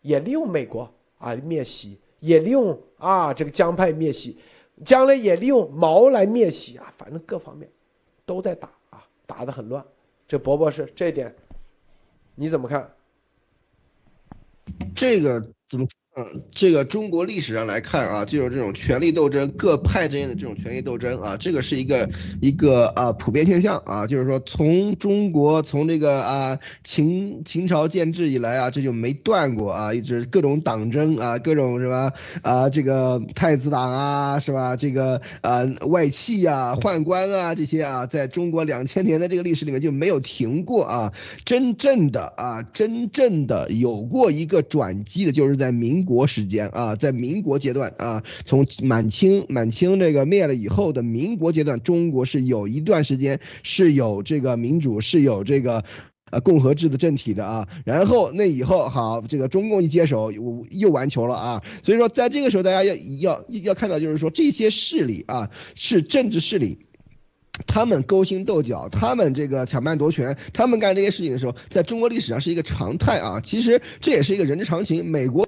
[0.00, 4.38] 也利用美国啊灭习，也利用啊这个江派灭习。
[4.84, 7.70] 将来也利用毛来灭习啊，反正各方面
[8.24, 9.84] 都在打啊，打得很乱。
[10.28, 11.34] 这伯伯是这一点
[12.34, 12.92] 你怎么看？
[14.94, 15.86] 这个怎么？
[16.18, 22.08] 嗯，这个中国历史上来看啊，就是这种权力斗争，各派之间的这种权力斗争啊，这个是一个
[22.40, 32.10] 一个啊普遍现象啊，就是说从中国从这个啊秦秦朝建制以来啊，这就没断过啊，一直各种党争啊，各种什么
[32.40, 34.74] 啊这个太子党啊，是吧？
[34.74, 41.12] 这个啊外戚呀、宦官啊这些啊，在中国两千年的这个历史里面就没有停过啊。
[41.44, 46.05] 真正的啊，真正的有过一个转机的，就是在明。
[46.06, 55.84] 国时间啊，在民国阶段啊，从满清满清这个灭了以后的民国阶段，中国是有一段时间是有这个民主，是有这个
[56.30, 57.68] 呃共和制的政体的啊。
[57.84, 61.62] 然后那以后好，这个中共一接手又又完球了啊。
[61.82, 66.78] 所以说，在这个时候，大家要要要看到，就是说这些势力啊，是政治势力，
[67.66, 73.40] 他们勾心斗角，他们这个抢班夺权，他们干这些事情的时候，在中国历史上是一个常态啊。
[73.42, 75.46] 其实这也是一个人之常情，美国。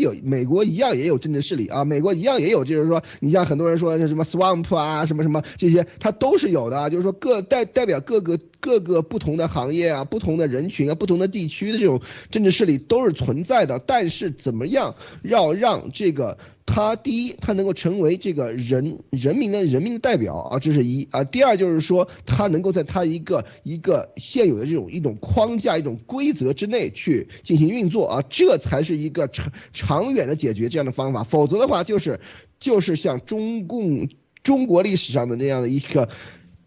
[0.00, 8.38] 有美国一样也有政治势力啊，美国一样也有，就是说，你像很多人说那什么 swamp 啊，什么什么这些，它都是有的啊，就是说各代代表各个。
[8.64, 12.00] 各个不同的行业啊，不同的人群啊，不同的地区的这种
[12.30, 13.78] 政治势力都是存在的。
[13.78, 21.24] 但是怎么样要让这个他第一，他能够成为这个人人民的人民的代表啊，这是一啊。
[21.24, 31.22] 第二就是说，他能够在他一个一个现有的这种一种框架、一种规则之内去进行运作啊，这才是一个长长远的解决这样的方法。
[31.22, 32.18] 否则的话，就是
[32.58, 34.08] 就是像中共
[34.42, 36.08] 中国历史上的那样的一个。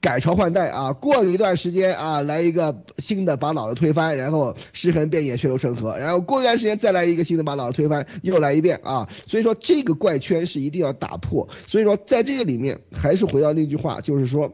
[0.08, 11.50] 改朝换代啊，过一段时间啊，来一个新的把老的推翻，然后尸横遍野，血流成河，然后过一段时间再来一个新的把老的推翻，又来一遍啊，所以说这个怪圈是一定要打破。
[11.68, 14.50] 所以说在这个里面，还是回到那句话，就是说。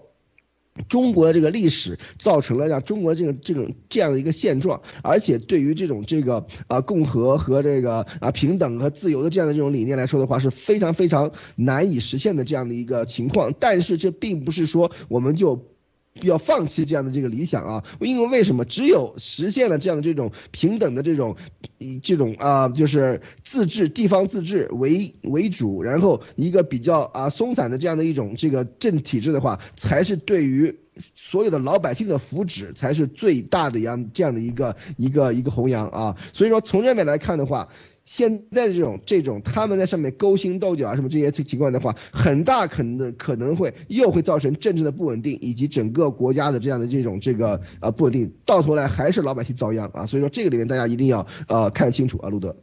[0.89, 13.53] 中国的这个历史造成了让中国这个这种这样的一个现状，而且对于这种这个啊共和和这个啊平等和自由的这样的这种理念来说的话，是非常非常难以实现的这样的一个情况。
[13.59, 15.72] 但是这并不是说我们就。
[16.21, 18.63] 要放弃这样的这个理想啊，因为为什么？
[18.65, 21.35] 只有实现了这样的这种平等的这种，
[21.79, 30.77] 以这种啊，就是自治地方自治为为主，然后一个比较啊松散的这样的一种这个政体制的话，才是对于
[31.15, 36.15] 所有的老百姓的福祉才是最大的样这样的一个一个一个弘扬啊。
[36.31, 37.69] 所以说从这面来看的话。
[38.05, 50.05] 现在的这种这种他们在上面勾心斗角啊什么这些情况的话，很大可能可能会又会造成政治的不稳定，以及整个国家的这样的这种这个呃不稳定，到头来还是老百姓遭殃啊！
[50.05, 52.55] 所以说这个里面大家一定要呃看清楚啊，路德。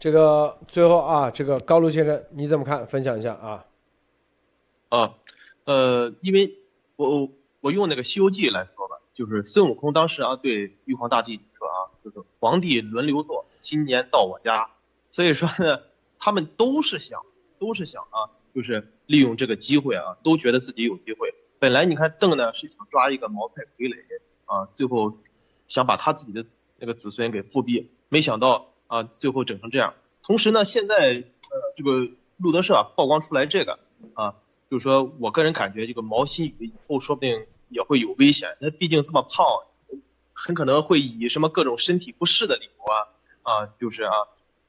[0.00, 2.86] 这个最后啊，这个高卢先生你怎么看？
[2.88, 3.64] 分享一下啊。
[4.88, 5.14] 啊，
[5.64, 6.58] 呃，因为
[6.96, 13.46] 我我用那个《西游记》来说吧，就是孙悟空当时啊对玉皇大帝说啊，就是皇帝轮流坐。
[13.62, 14.68] 今年到我家，
[15.10, 15.80] 所以说呢，
[16.18, 17.22] 他们都是想，
[17.58, 21.32] 都是想啊，就是利用这个机会啊，都觉得自己有机会。
[21.58, 23.96] 本来你看邓呢是想抓一个毛派傀儡
[24.46, 25.16] 啊，最后
[25.68, 26.44] 想把他自己的
[26.76, 29.94] 那个子孙给复辟，没想到啊，最后整成这样。
[30.22, 33.78] 同时呢，现在呃这个路德社曝光出来这个
[34.14, 34.34] 啊，
[34.68, 38.56] 就是说我个人感觉这个毛新宇以后说不定也会有危险。
[38.60, 39.46] 那毕竟这么胖，
[40.32, 43.06] 很可能会以什么各种身体不适的理由啊。
[43.42, 44.12] 啊，就是啊，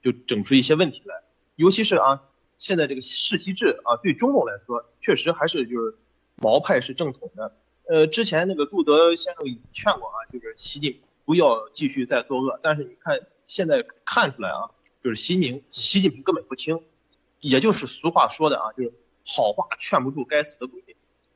[0.01, 1.15] 就整出一些问题来，
[1.55, 2.21] 尤其是啊，
[2.57, 5.95] 现在这个世袭制啊，对中共来说，确实还是就是
[6.37, 7.55] 毛派是正统的。
[7.87, 14.71] 呃，之前那个杜德先生劝过啊，就是习近平不要继续再作恶，但是你看现在看出来啊，
[15.03, 16.81] 就是习近习近平根本不听，
[17.41, 18.93] 也就是俗话说的啊，就是
[19.25, 20.81] 好话劝不住该死的鬼。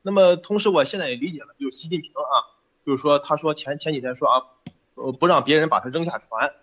[0.01, 2.55] 那么同时我现在也理解了，就是习近平啊，
[2.85, 4.43] 就是说他说前前几天说啊，
[4.95, 6.53] 呃，不让别人把他扔下船。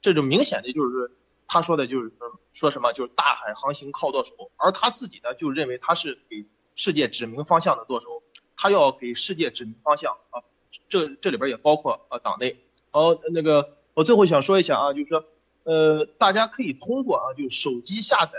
[0.00, 1.10] 这种明显的就是
[1.46, 2.12] 他说的，就是
[2.52, 8.22] 说什么，就是大海航行靠舵手，而他自己呢，就认为他是给世界指明方向的舵手，
[8.56, 10.42] 他要给世界指明方向啊。
[10.88, 12.58] 这这里边也包括啊党内。
[12.90, 15.24] 好，那个我最后想说一下啊，就是说，
[15.64, 18.32] 呃，大家可以通过啊，就手机下载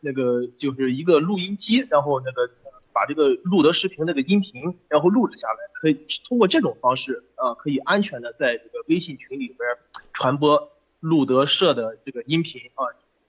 [0.00, 2.50] 那个就是一个录音机，然后那个。
[2.90, 5.94] 把这个录得视频那个音频，然后录制下来，可以
[6.26, 9.58] 通过这种方式，啊，可以安全的在这个微信群里边
[10.12, 12.86] 传播路德社的这个音频啊，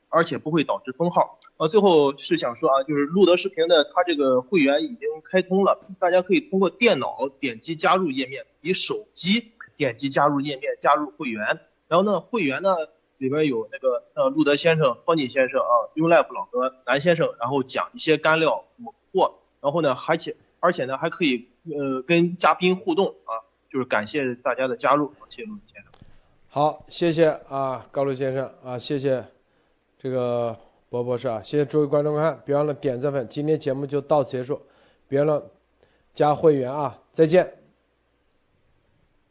[0.09, 1.39] 而且不会导致封号。
[1.57, 11.59] 呃，最后是想说啊，就是路德视频的它这个会员已经开通了，大家可以通过电脑点击加入页面，以及手机点击加入页面加入会员。
[11.87, 12.75] 然后呢，会员呢
[13.17, 25.88] 里边有那个呃路德先生、托尼先生啊、u Life 老哥、南先生，然后讲一些干料我货，然后呢，而且而且呢还可以呃跟嘉宾互动啊，就是感谢大家的加入，谢谢路德先生。
[26.51, 29.23] 好，谢谢啊，高路先生啊，谢谢
[29.99, 30.57] 这个
[30.89, 34.59] 博博士啊，谢谢诸位观众看，别忘了点赞粉，今天节目就到此结束，
[35.07, 35.45] 别忘了
[36.11, 37.58] 加会员啊，再见。